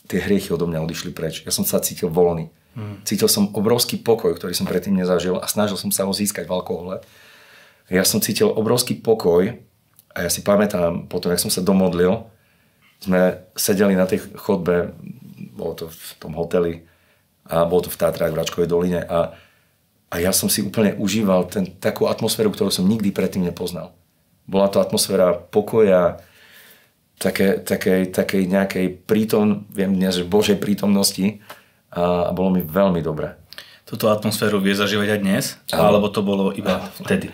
tie 0.09 0.17
hriechy 0.17 0.49
odo 0.49 0.65
mňa 0.65 0.81
odišli 0.81 1.13
preč. 1.13 1.45
Ja 1.45 1.53
som 1.53 1.61
sa 1.61 1.77
cítil 1.77 2.09
voľný. 2.09 2.49
Hmm. 2.73 3.05
Cítil 3.05 3.29
som 3.29 3.53
obrovský 3.53 4.01
pokoj, 4.01 4.33
ktorý 4.33 4.57
som 4.57 4.65
predtým 4.65 4.97
nezažil 4.97 5.37
a 5.37 5.45
snažil 5.45 5.77
som 5.77 5.93
sa 5.93 6.09
ho 6.09 6.11
získať 6.11 6.49
v 6.49 6.55
alkohole 6.57 7.05
ja 7.89 8.01
som 8.01 8.21
cítil 8.21 8.49
obrovský 8.49 8.97
pokoj 8.97 9.53
a 10.15 10.17
ja 10.25 10.29
si 10.31 10.41
pamätám, 10.41 11.05
potom, 11.05 11.29
jak 11.29 11.43
som 11.43 11.53
sa 11.53 11.61
domodlil, 11.61 12.25
sme 13.03 13.45
sedeli 13.53 13.93
na 13.93 14.09
tej 14.09 14.25
chodbe, 14.39 14.95
bolo 15.53 15.73
to 15.77 15.85
v 15.91 16.09
tom 16.17 16.33
hoteli 16.33 16.87
a 17.45 17.67
bolo 17.67 17.85
to 17.85 17.93
v 17.93 17.99
Tátrach 17.99 18.33
v 18.33 18.39
Račkovej 18.41 18.69
doline 18.71 19.05
a, 19.05 19.37
a 20.09 20.15
ja 20.17 20.33
som 20.33 20.49
si 20.49 20.65
úplne 20.65 20.97
užíval 20.97 21.45
ten, 21.51 21.69
takú 21.77 22.09
atmosféru, 22.09 22.49
ktorú 22.49 22.73
som 22.73 22.89
nikdy 22.89 23.13
predtým 23.13 23.45
nepoznal. 23.45 23.93
Bola 24.45 24.69
to 24.69 24.77
atmosféra 24.81 25.33
pokoja, 25.33 26.21
také, 27.17 27.59
také, 27.61 28.05
takej 28.05 28.43
nejakej 28.45 28.85
prítom, 29.07 29.65
viem 29.73 29.93
dnes, 29.95 30.21
že 30.21 30.27
Božej 30.27 30.61
prítomnosti 30.61 31.41
a, 31.89 32.29
a 32.29 32.31
bolo 32.35 32.53
mi 32.53 32.61
veľmi 32.61 33.01
dobre. 33.01 33.39
Túto 33.85 34.09
atmosféru 34.09 34.57
vie 34.57 34.73
zažívať 34.73 35.17
aj 35.17 35.19
dnes? 35.21 35.43
Alebo 35.69 36.09
to 36.09 36.25
bolo 36.25 36.49
iba 36.53 36.81
vtedy? 37.05 37.29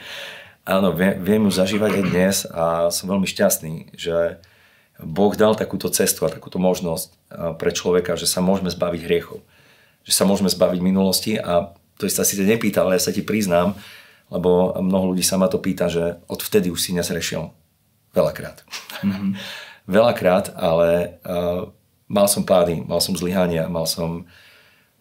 Áno, 0.67 0.93
viem, 0.93 1.17
viem 1.17 1.41
ju 1.47 1.52
zažívať 1.52 1.91
aj 1.97 2.04
dnes 2.12 2.36
a 2.52 2.91
som 2.93 3.10
veľmi 3.10 3.26
šťastný, 3.26 3.95
že 3.97 4.38
Boh 5.02 5.34
dal 5.34 5.58
takúto 5.58 5.89
cestu 5.89 6.28
a 6.28 6.30
takúto 6.30 6.62
možnosť 6.62 7.10
pre 7.58 7.74
človeka, 7.74 8.13
že 8.13 8.30
sa 8.30 8.43
môžeme 8.43 8.69
zbaviť 8.69 9.02
hriechov. 9.02 9.41
Že 10.06 10.13
sa 10.13 10.24
môžeme 10.30 10.52
zbaviť 10.52 10.80
minulosti 10.84 11.34
a 11.41 11.74
to 11.97 12.06
sa 12.12 12.21
si 12.21 12.38
nepýtal, 12.38 12.86
ale 12.86 13.02
ja 13.02 13.10
sa 13.10 13.15
ti 13.15 13.26
priznám, 13.26 13.74
lebo 14.31 14.79
mnoho 14.79 15.13
ľudí 15.13 15.21
sa 15.21 15.35
ma 15.35 15.51
to 15.51 15.59
pýta, 15.59 15.91
že 15.91 16.23
odvtedy 16.31 16.71
už 16.71 16.79
si 16.79 16.95
nezrešil. 16.95 17.51
Veľakrát. 18.15 18.63
Mm-hmm. 19.03 19.31
Veľakrát, 19.99 20.55
ale 20.55 21.19
uh, 21.27 21.67
mal 22.07 22.27
som 22.31 22.47
pády, 22.47 22.79
mal 22.87 23.03
som 23.03 23.13
zlyhania, 23.13 23.67
mal 23.67 23.83
som 23.83 24.23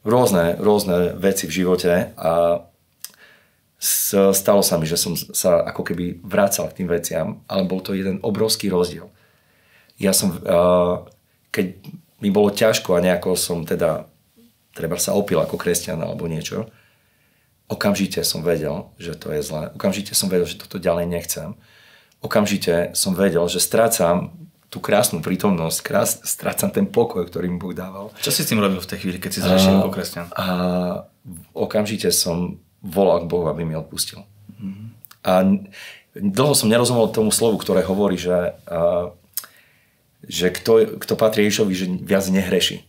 rôzne, 0.03 0.59
rôzne 0.59 1.15
veci 1.15 1.47
v 1.47 1.63
živote 1.63 2.11
a 2.17 2.65
stalo 4.33 4.61
sa 4.61 4.77
mi, 4.77 4.85
že 4.85 5.01
som 5.01 5.17
sa 5.17 5.65
ako 5.65 5.83
keby 5.93 6.21
vracal 6.21 6.69
k 6.69 6.83
tým 6.83 6.89
veciam, 6.89 7.41
ale 7.49 7.65
bol 7.65 7.81
to 7.81 7.97
jeden 7.97 8.21
obrovský 8.21 8.69
rozdiel. 8.69 9.09
Ja 9.97 10.13
som, 10.13 10.37
keď 11.49 11.67
mi 12.21 12.29
bolo 12.29 12.53
ťažko 12.53 12.97
a 12.97 13.05
nejako 13.05 13.37
som 13.37 13.65
teda 13.65 14.05
treba 14.77 15.01
sa 15.01 15.17
opil 15.17 15.41
ako 15.41 15.57
kresťan 15.57 16.01
alebo 16.01 16.29
niečo, 16.29 16.69
okamžite 17.71 18.27
som 18.27 18.43
vedel, 18.43 18.91
že 18.99 19.15
to 19.15 19.31
je 19.31 19.41
zlé. 19.47 19.71
Okamžite 19.79 20.19
som 20.19 20.27
vedel, 20.27 20.51
že 20.51 20.59
toto 20.59 20.83
ďalej 20.83 21.07
nechcem. 21.07 21.55
Okamžite 22.21 22.93
som 22.99 23.15
vedel, 23.15 23.47
že 23.47 23.63
strácam 23.63 24.35
tú 24.71 24.79
krásnu 24.79 25.19
prítomnosť, 25.19 25.79
krás, 25.83 26.11
strácam 26.23 26.71
ten 26.71 26.87
pokoj, 26.87 27.27
ktorý 27.27 27.51
mi 27.51 27.59
Boh 27.59 27.75
dával. 27.75 28.15
Čo 28.23 28.31
si 28.31 28.47
s 28.47 28.51
tým 28.51 28.63
robil 28.63 28.79
v 28.79 28.91
tej 28.91 28.99
chvíli, 29.03 29.19
keď 29.19 29.31
si 29.35 29.41
zrešil 29.43 29.83
ako 29.83 29.91
kresťan? 29.91 30.27
A 30.39 30.47
okamžite 31.55 32.15
som 32.15 32.63
volal 32.79 33.27
k 33.27 33.31
Bohu, 33.31 33.51
aby 33.51 33.67
mi 33.67 33.75
odpustil. 33.75 34.23
Mm-hmm. 34.55 34.87
A 35.27 35.33
dlho 36.15 36.55
som 36.55 36.71
nerozumel 36.71 37.11
tomu 37.11 37.35
slovu, 37.35 37.59
ktoré 37.59 37.83
hovorí, 37.83 38.15
že, 38.15 38.55
a, 38.71 39.11
že 40.23 40.55
kto, 40.55 41.03
kto 41.03 41.13
patrí 41.19 41.51
Ježišovi, 41.51 41.73
že 41.75 41.87
viac 42.07 42.31
nehreší. 42.31 42.87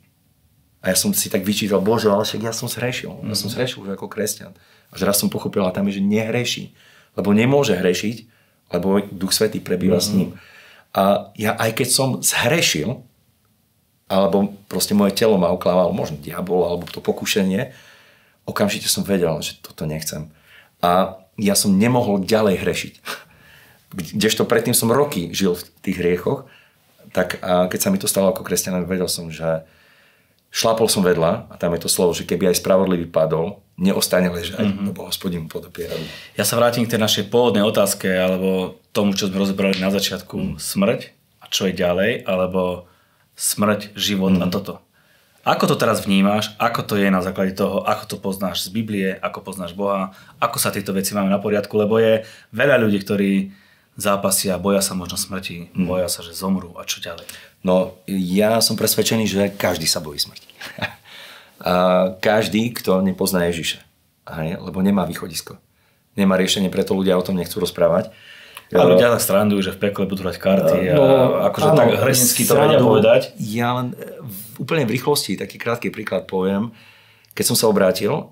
A 0.82 0.90
ja 0.90 0.98
som 0.98 1.14
si 1.14 1.30
tak 1.30 1.46
vyčítal, 1.46 1.78
Bože, 1.78 2.10
ale 2.10 2.26
však 2.26 2.42
ja 2.42 2.54
som 2.54 2.66
zhrešil. 2.66 3.14
Ja 3.30 3.38
som 3.38 3.50
mhm. 3.50 3.54
zhrešil 3.54 3.80
už 3.86 3.90
ako 3.94 4.10
kresťan. 4.10 4.52
A 4.92 4.94
že 4.98 5.06
raz 5.06 5.22
som 5.22 5.30
pochopil, 5.30 5.64
a 5.64 5.72
tam 5.72 5.88
je, 5.88 6.02
že 6.02 6.04
nehreší. 6.04 6.74
Lebo 7.16 7.32
nemôže 7.32 7.78
hrešiť, 7.78 8.28
lebo 8.72 9.04
Duch 9.12 9.36
Svetý 9.36 9.60
prebýva 9.60 10.00
mm-hmm. 10.00 10.12
s 10.12 10.16
ním. 10.16 10.30
A 10.92 11.32
ja 11.40 11.56
aj 11.56 11.80
keď 11.80 11.88
som 11.92 12.10
zhrešil, 12.20 13.04
alebo 14.12 14.52
proste 14.68 14.92
moje 14.92 15.16
telo 15.16 15.40
ma 15.40 15.52
oklával, 15.52 15.96
možno 15.96 16.20
diabol, 16.20 16.68
alebo 16.68 16.84
to 16.88 17.00
pokušenie, 17.00 17.72
okamžite 18.44 18.92
som 18.92 19.08
vedel, 19.08 19.40
že 19.40 19.60
toto 19.64 19.88
nechcem. 19.88 20.32
A 20.84 21.20
ja 21.40 21.56
som 21.56 21.76
nemohol 21.76 22.24
ďalej 22.24 22.60
hrešiť. 22.64 22.94
Kdežto 24.16 24.44
predtým 24.48 24.76
som 24.76 24.92
roky 24.92 25.32
žil 25.32 25.56
v 25.56 25.64
tých 25.84 26.00
hriechoch, 26.00 26.48
tak 27.12 27.44
keď 27.44 27.80
sa 27.80 27.92
mi 27.92 28.00
to 28.00 28.08
stalo 28.08 28.32
ako 28.32 28.48
kresťan, 28.48 28.88
vedel 28.88 29.12
som, 29.12 29.28
že 29.28 29.68
šlapol 30.52 30.92
som 30.92 31.02
vedľa 31.02 31.48
a 31.48 31.54
tam 31.56 31.72
je 31.74 31.88
to 31.88 31.90
slovo, 31.90 32.12
že 32.12 32.28
keby 32.28 32.52
aj 32.52 32.60
spravodlivý 32.60 33.08
padol, 33.08 33.64
neostane 33.80 34.30
ležať, 34.30 34.62
mm-hmm. 34.62 34.88
lebo 34.92 35.08
hospodin 35.08 35.48
mu 35.48 35.50
podopiera. 35.50 35.96
Ja 36.38 36.46
sa 36.46 36.60
vrátim 36.60 36.86
k 36.86 36.94
tej 36.94 37.02
našej 37.02 37.32
pôvodnej 37.32 37.64
otázke, 37.66 38.12
alebo 38.12 38.78
tomu, 38.92 39.16
čo 39.16 39.32
sme 39.32 39.42
rozobrali 39.42 39.80
na 39.82 39.90
začiatku. 39.90 40.36
Mm. 40.38 40.54
Smrť 40.62 41.00
a 41.42 41.50
čo 41.50 41.66
je 41.66 41.74
ďalej, 41.74 42.28
alebo 42.28 42.86
smrť, 43.34 43.96
život 43.98 44.38
mm. 44.38 44.44
a 44.44 44.48
toto. 44.52 44.76
Ako 45.42 45.66
to 45.66 45.74
teraz 45.74 46.06
vnímáš? 46.06 46.54
Ako 46.62 46.86
to 46.86 46.94
je 47.02 47.10
na 47.10 47.26
základe 47.26 47.58
toho? 47.58 47.82
Ako 47.82 48.06
to 48.06 48.22
poznáš 48.22 48.70
z 48.70 48.78
Biblie? 48.78 49.18
Ako 49.18 49.42
poznáš 49.42 49.74
Boha? 49.74 50.14
Ako 50.38 50.62
sa 50.62 50.70
tieto 50.70 50.94
veci 50.94 51.18
máme 51.18 51.34
na 51.34 51.42
poriadku? 51.42 51.74
Lebo 51.82 51.98
je 51.98 52.22
veľa 52.54 52.78
ľudí, 52.78 53.02
ktorí 53.02 53.50
zápasia, 54.02 54.58
boja 54.58 54.82
sa 54.82 54.98
možno 54.98 55.16
smrti, 55.16 55.70
mm. 55.78 55.86
boja 55.86 56.10
sa, 56.10 56.26
že 56.26 56.34
zomrú 56.34 56.74
a 56.82 56.84
čo 56.84 56.98
ďalej? 56.98 57.30
No, 57.62 57.94
ja 58.10 58.58
som 58.66 58.74
presvedčený, 58.74 59.30
že 59.30 59.54
každý 59.54 59.86
sa 59.86 60.02
bojí 60.02 60.18
smrti. 60.18 60.50
A 61.62 62.18
každý, 62.18 62.74
kto 62.74 63.06
nepozná 63.06 63.46
Ježiša. 63.46 63.86
Hej, 64.34 64.58
lebo 64.58 64.82
nemá 64.82 65.06
východisko. 65.06 65.62
Nemá 66.18 66.34
riešenie, 66.34 66.74
preto 66.74 66.98
ľudia 66.98 67.14
o 67.14 67.22
tom 67.22 67.38
nechcú 67.38 67.62
rozprávať. 67.62 68.10
A 68.74 68.82
ľudia 68.82 69.14
tak 69.14 69.22
strandujú, 69.22 69.70
že 69.70 69.76
v 69.76 69.86
pekle 69.86 70.10
budú 70.10 70.26
hrať 70.26 70.42
karty 70.42 70.96
no, 70.96 71.04
a 71.04 71.54
akože 71.54 71.70
áno, 71.70 71.78
tak 71.78 71.88
hrdinsky 72.02 72.48
to 72.48 72.56
vedia 72.56 72.80
povedať. 72.80 73.22
Ja 73.38 73.78
len 73.78 73.94
v, 73.94 74.64
úplne 74.64 74.88
v 74.88 74.96
rýchlosti 74.96 75.36
taký 75.36 75.60
krátky 75.60 75.92
príklad 75.92 76.26
poviem. 76.26 76.72
Keď 77.36 77.52
som 77.52 77.56
sa 77.60 77.68
obrátil, 77.68 78.32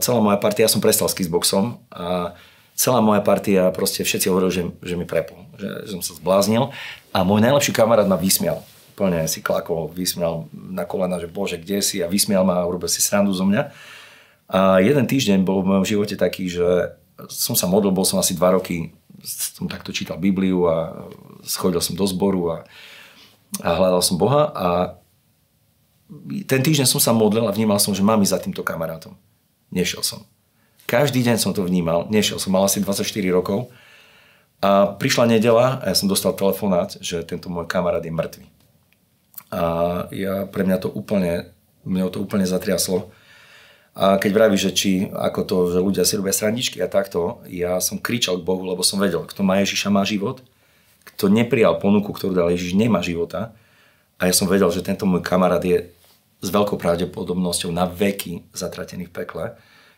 celá 0.00 0.18
moja 0.24 0.40
partia, 0.40 0.64
ja 0.64 0.72
som 0.72 0.80
prestal 0.80 1.12
s 1.12 1.16
kickboxom 1.16 1.76
a 1.92 2.32
celá 2.76 3.00
moja 3.00 3.24
partia, 3.24 3.72
proste 3.72 4.04
všetci 4.04 4.28
hovorili, 4.28 4.52
že, 4.52 4.62
že 4.84 4.94
mi 4.94 5.08
prepol, 5.08 5.48
že, 5.56 5.88
že 5.88 5.92
som 5.96 6.02
sa 6.04 6.12
zbláznil 6.14 6.70
a 7.10 7.18
môj 7.24 7.40
najlepší 7.40 7.72
kamarát 7.72 8.06
ma 8.06 8.20
vysmial 8.20 8.60
plne 8.96 9.28
si 9.28 9.44
klakol, 9.44 9.92
vysmial 9.92 10.48
na 10.50 10.88
kolena, 10.88 11.20
že 11.20 11.28
bože, 11.28 11.60
kde 11.60 11.84
si 11.84 12.00
a 12.00 12.08
vysmial 12.08 12.48
ma 12.48 12.64
a 12.64 12.66
urobil 12.66 12.88
si 12.88 13.04
srandu 13.04 13.30
zo 13.36 13.44
mňa. 13.44 13.68
A 14.48 14.80
jeden 14.80 15.04
týždeň 15.04 15.44
bol 15.44 15.60
v 15.60 15.68
mojom 15.76 15.84
živote 15.84 16.16
taký, 16.16 16.48
že 16.48 16.96
som 17.28 17.52
sa 17.52 17.68
modlil, 17.68 17.92
bol 17.92 18.08
som 18.08 18.16
asi 18.16 18.32
dva 18.32 18.56
roky, 18.56 18.96
som 19.20 19.68
takto 19.68 19.92
čítal 19.92 20.16
Bibliu 20.16 20.64
a 20.64 20.96
schodil 21.44 21.84
som 21.84 21.92
do 21.92 22.08
zboru 22.08 22.56
a, 22.56 22.56
a 23.60 23.68
hľadal 23.76 24.00
som 24.00 24.16
Boha 24.16 24.48
a 24.56 24.68
ten 26.46 26.62
týždeň 26.62 26.86
som 26.86 27.02
sa 27.02 27.12
modlil 27.12 27.44
a 27.44 27.52
vnímal 27.52 27.82
som, 27.82 27.90
že 27.90 28.04
mám 28.04 28.22
ísť 28.22 28.32
za 28.32 28.42
týmto 28.42 28.62
kamarátom. 28.62 29.18
Nešiel 29.74 30.06
som. 30.06 30.22
Každý 30.86 31.26
deň 31.26 31.36
som 31.42 31.50
to 31.50 31.66
vnímal, 31.66 32.06
nešiel 32.06 32.38
som, 32.38 32.54
mal 32.54 32.62
asi 32.62 32.78
24 32.78 33.02
rokov 33.34 33.66
a 34.62 34.94
prišla 34.94 35.26
nedela 35.26 35.82
a 35.82 35.90
ja 35.90 35.96
som 35.98 36.06
dostal 36.06 36.32
telefonát, 36.32 36.94
že 37.02 37.26
tento 37.26 37.50
môj 37.50 37.66
kamarát 37.66 38.00
je 38.00 38.14
mŕtvy. 38.14 38.46
A 39.50 39.62
ja, 40.14 40.46
pre 40.46 40.62
mňa 40.62 40.78
to 40.86 40.88
úplne, 40.90 41.50
mňa 41.82 42.14
to 42.14 42.22
úplne 42.22 42.46
zatriaslo. 42.46 43.10
A 43.96 44.20
keď 44.20 44.30
vraví, 44.30 44.56
že 44.60 44.70
či 44.76 45.08
ako 45.10 45.40
to, 45.42 45.56
že 45.72 45.78
ľudia 45.80 46.04
si 46.04 46.20
robia 46.20 46.34
srandičky 46.36 46.78
a 46.84 46.90
takto, 46.90 47.40
ja 47.48 47.80
som 47.80 47.96
kričal 47.96 48.38
k 48.38 48.46
Bohu, 48.46 48.62
lebo 48.62 48.84
som 48.84 49.00
vedel, 49.00 49.24
kto 49.24 49.40
má 49.40 49.58
Ježiša, 49.64 49.88
má 49.88 50.04
život. 50.04 50.44
Kto 51.14 51.32
neprijal 51.32 51.80
ponuku, 51.80 52.12
ktorú 52.12 52.36
dal 52.36 52.52
Ježiš, 52.52 52.76
nemá 52.76 53.00
života. 53.00 53.56
A 54.20 54.28
ja 54.28 54.34
som 54.36 54.46
vedel, 54.50 54.68
že 54.68 54.84
tento 54.84 55.08
môj 55.08 55.24
kamarát 55.24 55.62
je 55.64 55.88
s 56.44 56.48
veľkou 56.52 56.76
pravdepodobnosťou 56.76 57.72
na 57.72 57.88
veky 57.88 58.44
zatratený 58.52 59.08
v 59.08 59.14
pekle. 59.16 59.44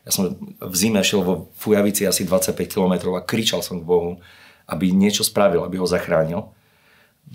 Ja 0.09 0.11
som 0.16 0.33
v 0.40 0.75
zime 0.75 1.05
šiel 1.05 1.21
vo 1.21 1.53
Fujavici 1.61 2.09
asi 2.09 2.25
25 2.25 2.57
km 2.64 3.12
a 3.12 3.21
kričal 3.21 3.61
som 3.61 3.77
k 3.77 3.85
Bohu, 3.85 4.16
aby 4.64 4.88
niečo 4.88 5.21
spravil, 5.21 5.61
aby 5.61 5.77
ho 5.77 5.85
zachránil. 5.85 6.49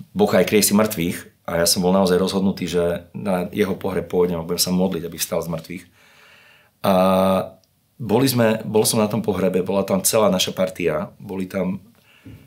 Boh 0.10 0.32
aj 0.34 0.50
kriesi 0.50 0.74
mŕtvych, 0.74 1.34
a 1.44 1.60
ja 1.60 1.68
som 1.68 1.84
bol 1.84 1.92
naozaj 1.92 2.16
rozhodnutý, 2.16 2.72
že 2.72 3.12
na 3.12 3.52
jeho 3.52 3.76
pohreb 3.76 4.08
pôjdem 4.08 4.40
a 4.40 4.48
budem 4.48 4.64
sa 4.64 4.72
modliť, 4.72 5.04
aby 5.04 5.18
vstal 5.20 5.44
z 5.44 5.52
mŕtvych. 5.52 5.86
A 6.88 6.96
boli 8.00 8.28
sme, 8.32 8.64
bol 8.64 8.88
som 8.88 9.04
na 9.04 9.12
tom 9.12 9.20
pohrebe, 9.20 9.60
bola 9.60 9.84
tam 9.84 10.00
celá 10.08 10.32
naša 10.32 10.56
partia, 10.56 11.12
boli 11.20 11.46
tam 11.46 11.84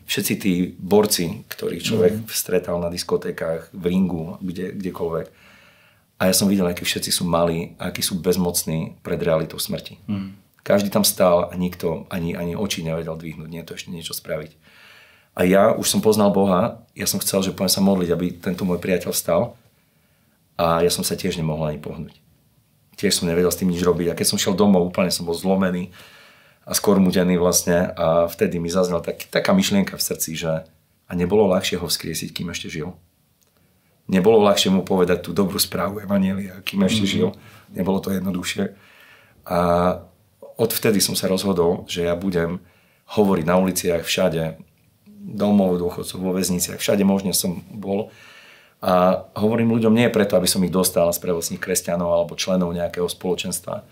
všetci 0.08 0.34
tí 0.40 0.52
borci, 0.80 1.44
ktorých 1.44 1.84
človek 1.84 2.12
mm. 2.24 2.26
stretal 2.32 2.80
na 2.80 2.88
diskotékach, 2.88 3.68
v 3.76 3.84
ringu, 3.84 4.40
kde, 4.40 4.72
kdekoľvek. 4.72 5.26
A 6.16 6.32
ja 6.32 6.34
som 6.34 6.48
videl, 6.48 6.64
akí 6.64 6.84
všetci 6.84 7.12
sú 7.12 7.28
malí, 7.28 7.76
akí 7.76 8.00
sú 8.00 8.16
bezmocní 8.16 8.96
pred 9.04 9.20
realitou 9.20 9.60
smrti. 9.60 10.00
Mm. 10.08 10.32
Každý 10.64 10.88
tam 10.88 11.04
stál 11.04 11.46
a 11.46 11.54
nikto 11.54 12.08
ani, 12.08 12.32
ani 12.32 12.56
oči 12.56 12.82
nevedel 12.82 13.14
dvihnúť, 13.14 13.48
nie 13.52 13.62
to 13.62 13.76
ešte 13.76 13.92
niečo 13.92 14.16
spraviť. 14.16 14.56
A 15.36 15.44
ja 15.44 15.76
už 15.76 15.84
som 15.84 16.00
poznal 16.00 16.32
Boha, 16.32 16.80
ja 16.96 17.04
som 17.04 17.20
chcel, 17.20 17.44
že 17.44 17.52
poviem 17.52 17.68
sa 17.68 17.84
modliť, 17.84 18.08
aby 18.08 18.26
tento 18.40 18.64
môj 18.64 18.80
priateľ 18.80 19.12
stal. 19.12 19.42
A 20.56 20.80
ja 20.80 20.88
som 20.88 21.04
sa 21.04 21.12
tiež 21.12 21.36
nemohol 21.36 21.68
ani 21.68 21.76
pohnúť. 21.76 22.16
Tiež 22.96 23.20
som 23.20 23.28
nevedel 23.28 23.52
s 23.52 23.60
tým 23.60 23.68
nič 23.68 23.84
robiť. 23.84 24.08
A 24.08 24.16
keď 24.16 24.32
som 24.32 24.40
šiel 24.40 24.56
domov, 24.56 24.88
úplne 24.88 25.12
som 25.12 25.28
bol 25.28 25.36
zlomený 25.36 25.92
a 26.64 26.72
skormutený 26.72 27.36
vlastne. 27.36 27.92
A 27.92 28.24
vtedy 28.24 28.56
mi 28.56 28.72
zaznela 28.72 29.04
tak, 29.04 29.28
taká 29.28 29.52
myšlienka 29.52 30.00
v 30.00 30.06
srdci, 30.08 30.32
že 30.32 30.64
a 31.06 31.12
nebolo 31.12 31.52
ľahšie 31.52 31.76
ho 31.78 31.86
vzkriesiť, 31.86 32.32
kým 32.32 32.48
ešte 32.50 32.72
žil. 32.72 32.96
Nebolo 34.06 34.38
ľahšie 34.46 34.70
mu 34.70 34.86
povedať 34.86 35.26
tú 35.26 35.34
dobrú 35.34 35.58
správu 35.58 35.98
Evanielia, 35.98 36.62
kým 36.62 36.86
ešte 36.86 37.02
mm-hmm. 37.02 37.14
žil. 37.14 37.28
Nebolo 37.74 37.98
to 37.98 38.14
jednoduchšie. 38.14 38.78
A 39.46 39.58
odvtedy 40.54 41.02
som 41.02 41.18
sa 41.18 41.26
rozhodol, 41.26 41.82
že 41.90 42.06
ja 42.06 42.14
budem 42.14 42.62
hovoriť 43.06 43.44
na 43.46 43.58
uliciach 43.58 44.02
všade 44.06 44.58
domov 45.26 45.82
dôchodcov, 45.82 46.18
vo 46.22 46.30
väzniciach, 46.34 46.78
všade 46.78 47.02
možne 47.02 47.34
som 47.34 47.66
bol. 47.70 48.14
A 48.78 49.26
hovorím 49.34 49.74
ľuďom 49.74 49.94
nie 49.94 50.06
preto, 50.12 50.38
aby 50.38 50.46
som 50.46 50.62
ich 50.62 50.70
dostal 50.70 51.10
z 51.10 51.18
prevocných 51.18 51.58
kresťanov 51.58 52.10
alebo 52.14 52.38
členov 52.38 52.70
nejakého 52.70 53.10
spoločenstva, 53.10 53.82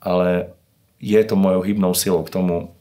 ale 0.00 0.56
je 1.00 1.20
to 1.24 1.36
mojou 1.36 1.60
hybnou 1.64 1.92
silou 1.92 2.24
k 2.24 2.32
tomu, 2.32 2.72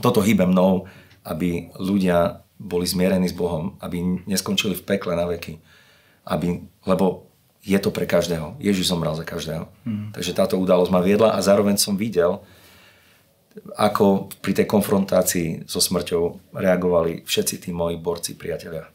toto 0.00 0.20
hýbe 0.20 0.44
mnou, 0.44 0.88
aby 1.24 1.72
ľudia 1.76 2.44
boli 2.60 2.84
zmierení 2.84 3.28
s 3.28 3.36
Bohom, 3.36 3.76
aby 3.80 4.24
neskončili 4.28 4.76
v 4.76 4.84
pekle 4.84 5.16
na 5.16 5.24
veky. 5.24 5.60
Aby, 6.24 6.64
lebo 6.84 7.30
je 7.60 7.76
to 7.76 7.92
pre 7.92 8.08
každého. 8.08 8.56
Ježiš 8.56 8.88
zomrel 8.88 9.12
za 9.12 9.24
každého. 9.24 9.68
Mm. 9.84 10.16
Takže 10.16 10.32
táto 10.32 10.56
udalosť 10.56 10.90
ma 10.92 11.04
viedla 11.04 11.36
a 11.36 11.44
zároveň 11.44 11.76
som 11.76 11.96
videl, 11.96 12.40
ako 13.76 14.30
pri 14.40 14.62
tej 14.62 14.66
konfrontácii 14.70 15.66
so 15.66 15.82
smrťou 15.82 16.54
reagovali 16.54 17.26
všetci 17.26 17.68
tí 17.68 17.70
moji 17.74 17.98
borci, 17.98 18.38
priatelia. 18.38 18.88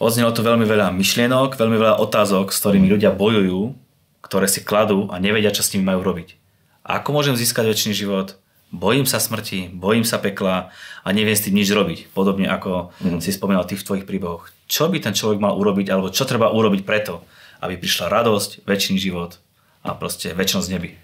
Odznelo 0.00 0.32
tu 0.32 0.40
veľmi 0.40 0.64
veľa 0.64 0.88
myšlienok, 0.94 1.58
veľmi 1.58 1.76
veľa 1.76 1.96
otázok, 2.00 2.48
s 2.48 2.60
ktorými 2.64 2.88
ľudia 2.88 3.12
bojujú, 3.12 3.76
ktoré 4.24 4.48
si 4.48 4.64
kladú 4.64 5.12
a 5.12 5.20
nevedia, 5.20 5.52
čo 5.52 5.60
s 5.60 5.76
nimi 5.76 5.84
majú 5.84 6.00
robiť. 6.06 6.38
Ako 6.86 7.12
môžem 7.12 7.36
získať 7.36 7.68
väčší 7.68 7.92
život? 7.92 8.38
Bojím 8.74 9.06
sa 9.06 9.22
smrti, 9.22 9.70
bojím 9.70 10.02
sa 10.02 10.18
pekla 10.18 10.74
a 11.06 11.08
neviem 11.14 11.38
s 11.38 11.46
tým 11.46 11.54
nič 11.54 11.70
robiť. 11.70 12.10
Podobne 12.10 12.50
ako 12.50 12.90
mm. 12.98 13.20
si 13.22 13.30
spomínal 13.30 13.62
ty 13.62 13.78
v 13.78 13.86
tvojich 13.86 14.08
príbehoch. 14.08 14.50
Čo 14.66 14.90
by 14.90 14.98
ten 14.98 15.14
človek 15.14 15.38
mal 15.38 15.54
urobiť, 15.54 15.86
alebo 15.88 16.10
čo 16.10 16.26
treba 16.26 16.50
urobiť 16.50 16.82
preto, 16.82 17.22
aby 17.62 17.78
prišla 17.78 18.10
radosť, 18.10 18.66
väčší 18.66 18.98
život 18.98 19.38
a 19.86 19.94
proste 19.94 20.34
väčšnosť 20.34 20.68
nebi. 20.74 20.98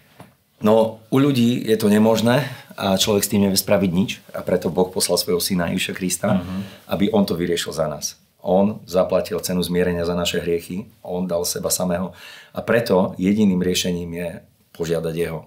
No, 0.62 1.02
u 1.10 1.18
ľudí 1.18 1.58
je 1.66 1.74
to 1.74 1.90
nemožné 1.90 2.46
a 2.78 2.94
človek 2.94 3.26
s 3.26 3.30
tým 3.30 3.46
nevie 3.46 3.58
spraviť 3.58 3.90
nič 3.90 4.10
a 4.30 4.46
preto 4.46 4.70
Boh 4.70 4.90
poslal 4.90 5.18
svojho 5.18 5.42
syna 5.42 5.74
Ježiša 5.74 5.94
Krista, 5.98 6.28
uh-huh. 6.38 6.60
aby 6.86 7.10
on 7.10 7.26
to 7.26 7.34
vyriešil 7.34 7.74
za 7.74 7.90
nás. 7.90 8.14
On 8.42 8.82
zaplatil 8.86 9.38
cenu 9.42 9.62
zmierenia 9.62 10.06
za 10.06 10.14
naše 10.14 10.42
hriechy, 10.42 10.90
on 11.02 11.30
dal 11.30 11.46
seba 11.46 11.70
samého 11.70 12.14
a 12.54 12.62
preto 12.62 13.14
jediným 13.18 13.62
riešením 13.62 14.10
je 14.14 14.28
požiadať 14.74 15.14
jeho 15.14 15.46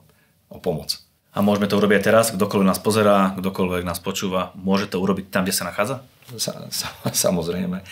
o 0.52 0.58
pomoc. 0.60 1.05
A 1.36 1.44
môžeme 1.44 1.68
to 1.68 1.76
urobiť 1.76 2.00
aj 2.00 2.06
teraz, 2.08 2.26
kdokoľvek 2.32 2.70
nás 2.72 2.80
pozerá, 2.80 3.36
kdokoľvek 3.36 3.84
nás 3.84 4.00
počúva, 4.00 4.56
môže 4.56 4.88
to 4.88 5.04
urobiť 5.04 5.28
tam, 5.28 5.44
kde 5.44 5.52
sa 5.52 5.68
nachádza? 5.68 6.00
Sa, 6.40 6.72
sa, 6.72 6.88
samozrejme. 7.12 7.84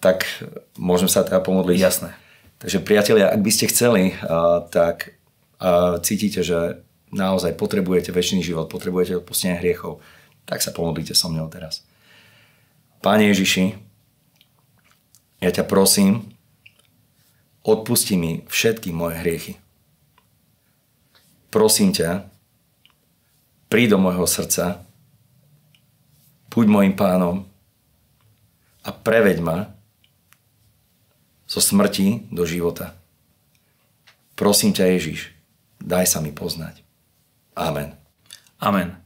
Tak 0.00 0.24
môžem 0.80 1.06
sa 1.12 1.20
teda 1.20 1.44
pomodliť. 1.44 1.76
Jasné. 1.76 2.16
Takže 2.64 2.80
priatelia, 2.80 3.28
ak 3.28 3.44
by 3.44 3.50
ste 3.52 3.68
chceli, 3.68 4.16
a, 4.24 4.64
tak 4.64 5.20
a 5.60 6.00
cítite, 6.00 6.40
že 6.40 6.80
naozaj 7.12 7.60
potrebujete 7.60 8.08
väčší 8.08 8.40
život, 8.40 8.72
potrebujete 8.72 9.20
odpustenie 9.20 9.60
hriechov, 9.60 10.00
tak 10.48 10.64
sa 10.64 10.72
pomodlite 10.72 11.12
so 11.12 11.28
mnou 11.28 11.52
teraz. 11.52 11.84
Pane 13.04 13.28
Ježiši, 13.30 13.76
ja 15.44 15.50
ťa 15.52 15.68
prosím, 15.68 16.32
odpusti 17.66 18.16
mi 18.16 18.48
všetky 18.48 18.96
moje 18.96 19.20
hriechy. 19.20 19.54
Prosím 21.52 21.92
ťa, 21.92 22.31
príď 23.72 23.96
do 23.96 24.04
môjho 24.04 24.28
srdca, 24.28 24.84
buď 26.52 26.66
môjim 26.68 26.92
pánom 26.92 27.48
a 28.84 28.92
preveď 28.92 29.40
ma 29.40 29.72
zo 31.48 31.64
smrti 31.64 32.28
do 32.28 32.44
života. 32.44 32.92
Prosím 34.36 34.76
ťa 34.76 34.92
Ježiš, 34.92 35.32
daj 35.80 36.04
sa 36.04 36.20
mi 36.20 36.36
poznať. 36.36 36.84
Amen. 37.56 37.96
Amen. 38.60 39.00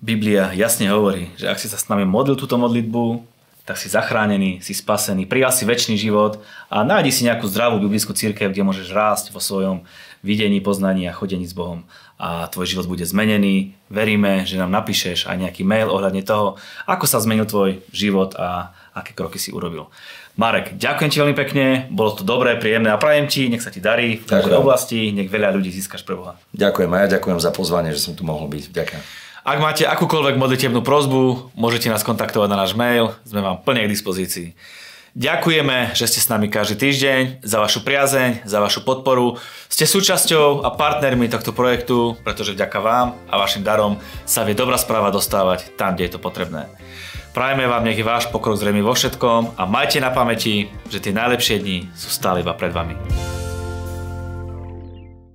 Biblia 0.00 0.56
jasne 0.56 0.88
hovorí, 0.88 1.28
že 1.36 1.52
ak 1.52 1.60
si 1.60 1.68
sa 1.68 1.76
s 1.76 1.84
nami 1.92 2.08
modlil 2.08 2.40
túto 2.40 2.56
modlitbu, 2.56 3.28
tak 3.62 3.78
si 3.78 3.86
zachránený, 3.86 4.58
si 4.58 4.74
spasený, 4.74 5.30
prijal 5.30 5.54
si 5.54 5.62
väčší 5.62 5.94
život 5.94 6.42
a 6.66 6.82
nájdi 6.82 7.14
si 7.14 7.22
nejakú 7.22 7.46
zdravú 7.46 7.78
biblickú 7.78 8.10
církev, 8.10 8.50
kde 8.50 8.66
môžeš 8.66 8.90
rásť 8.90 9.30
vo 9.30 9.38
svojom 9.38 9.86
videní, 10.22 10.58
poznaní 10.58 11.06
a 11.06 11.14
chodení 11.14 11.46
s 11.46 11.54
Bohom 11.54 11.86
a 12.22 12.46
tvoj 12.46 12.70
život 12.70 12.86
bude 12.86 13.02
zmenený. 13.02 13.74
Veríme, 13.90 14.46
že 14.46 14.54
nám 14.54 14.70
napíšeš 14.70 15.26
aj 15.26 15.42
nejaký 15.42 15.66
mail 15.66 15.90
ohľadne 15.90 16.22
toho, 16.22 16.54
ako 16.86 17.04
sa 17.10 17.18
zmenil 17.18 17.46
tvoj 17.50 17.82
život 17.90 18.38
a 18.38 18.70
aké 18.94 19.10
kroky 19.14 19.42
si 19.42 19.50
urobil. 19.50 19.90
Marek, 20.38 20.78
ďakujem 20.80 21.10
ti 21.12 21.20
veľmi 21.20 21.36
pekne, 21.36 21.64
bolo 21.92 22.16
to 22.16 22.24
dobré, 22.24 22.56
príjemné 22.56 22.88
a 22.88 22.96
prajem 22.96 23.28
ti, 23.28 23.52
nech 23.52 23.60
sa 23.60 23.68
ti 23.68 23.84
darí 23.84 24.16
v 24.16 24.24
tejto 24.24 24.64
oblasti, 24.64 25.12
nech 25.12 25.28
veľa 25.28 25.52
ľudí 25.52 25.68
získaš 25.68 26.08
pre 26.08 26.16
Boha. 26.16 26.40
Ďakujem 26.56 26.88
a 26.88 26.98
ja 27.04 27.18
ďakujem 27.18 27.38
za 27.42 27.52
pozvanie, 27.52 27.92
že 27.92 28.00
som 28.00 28.16
tu 28.16 28.24
mohol 28.24 28.48
byť. 28.48 28.72
Ďakujem. 28.72 29.21
Ak 29.42 29.58
máte 29.58 29.82
akúkoľvek 29.82 30.38
modlitebnú 30.38 30.86
prozbu, 30.86 31.50
môžete 31.58 31.90
nás 31.90 32.06
kontaktovať 32.06 32.46
na 32.46 32.62
náš 32.62 32.78
mail, 32.78 33.10
sme 33.26 33.42
vám 33.42 33.58
plne 33.58 33.90
k 33.90 33.90
dispozícii. 33.90 34.54
Ďakujeme, 35.18 35.98
že 35.98 36.06
ste 36.06 36.22
s 36.22 36.30
nami 36.30 36.46
každý 36.46 36.78
týždeň, 36.78 37.42
za 37.42 37.58
vašu 37.58 37.82
priazeň, 37.82 38.46
za 38.46 38.62
vašu 38.62 38.86
podporu. 38.86 39.42
Ste 39.66 39.82
súčasťou 39.82 40.62
a 40.62 40.70
partnermi 40.70 41.26
tohto 41.26 41.50
projektu, 41.50 42.14
pretože 42.22 42.54
vďaka 42.54 42.78
vám 42.78 43.18
a 43.26 43.34
vašim 43.42 43.66
darom 43.66 43.98
sa 44.22 44.46
vie 44.46 44.54
dobrá 44.54 44.78
správa 44.78 45.10
dostávať 45.10 45.74
tam, 45.74 45.98
kde 45.98 46.06
je 46.06 46.12
to 46.14 46.22
potrebné. 46.22 46.70
Prajeme 47.34 47.66
vám, 47.66 47.82
nech 47.82 47.98
je 47.98 48.06
váš 48.06 48.30
pokrok 48.30 48.54
zrejmy 48.54 48.78
vo 48.78 48.94
všetkom 48.94 49.58
a 49.58 49.66
majte 49.66 49.98
na 49.98 50.14
pamäti, 50.14 50.70
že 50.86 51.02
tie 51.02 51.10
najlepšie 51.10 51.58
dni 51.58 51.90
sú 51.98 52.14
stále 52.14 52.46
iba 52.46 52.54
pred 52.54 52.70
vami. 52.70 52.94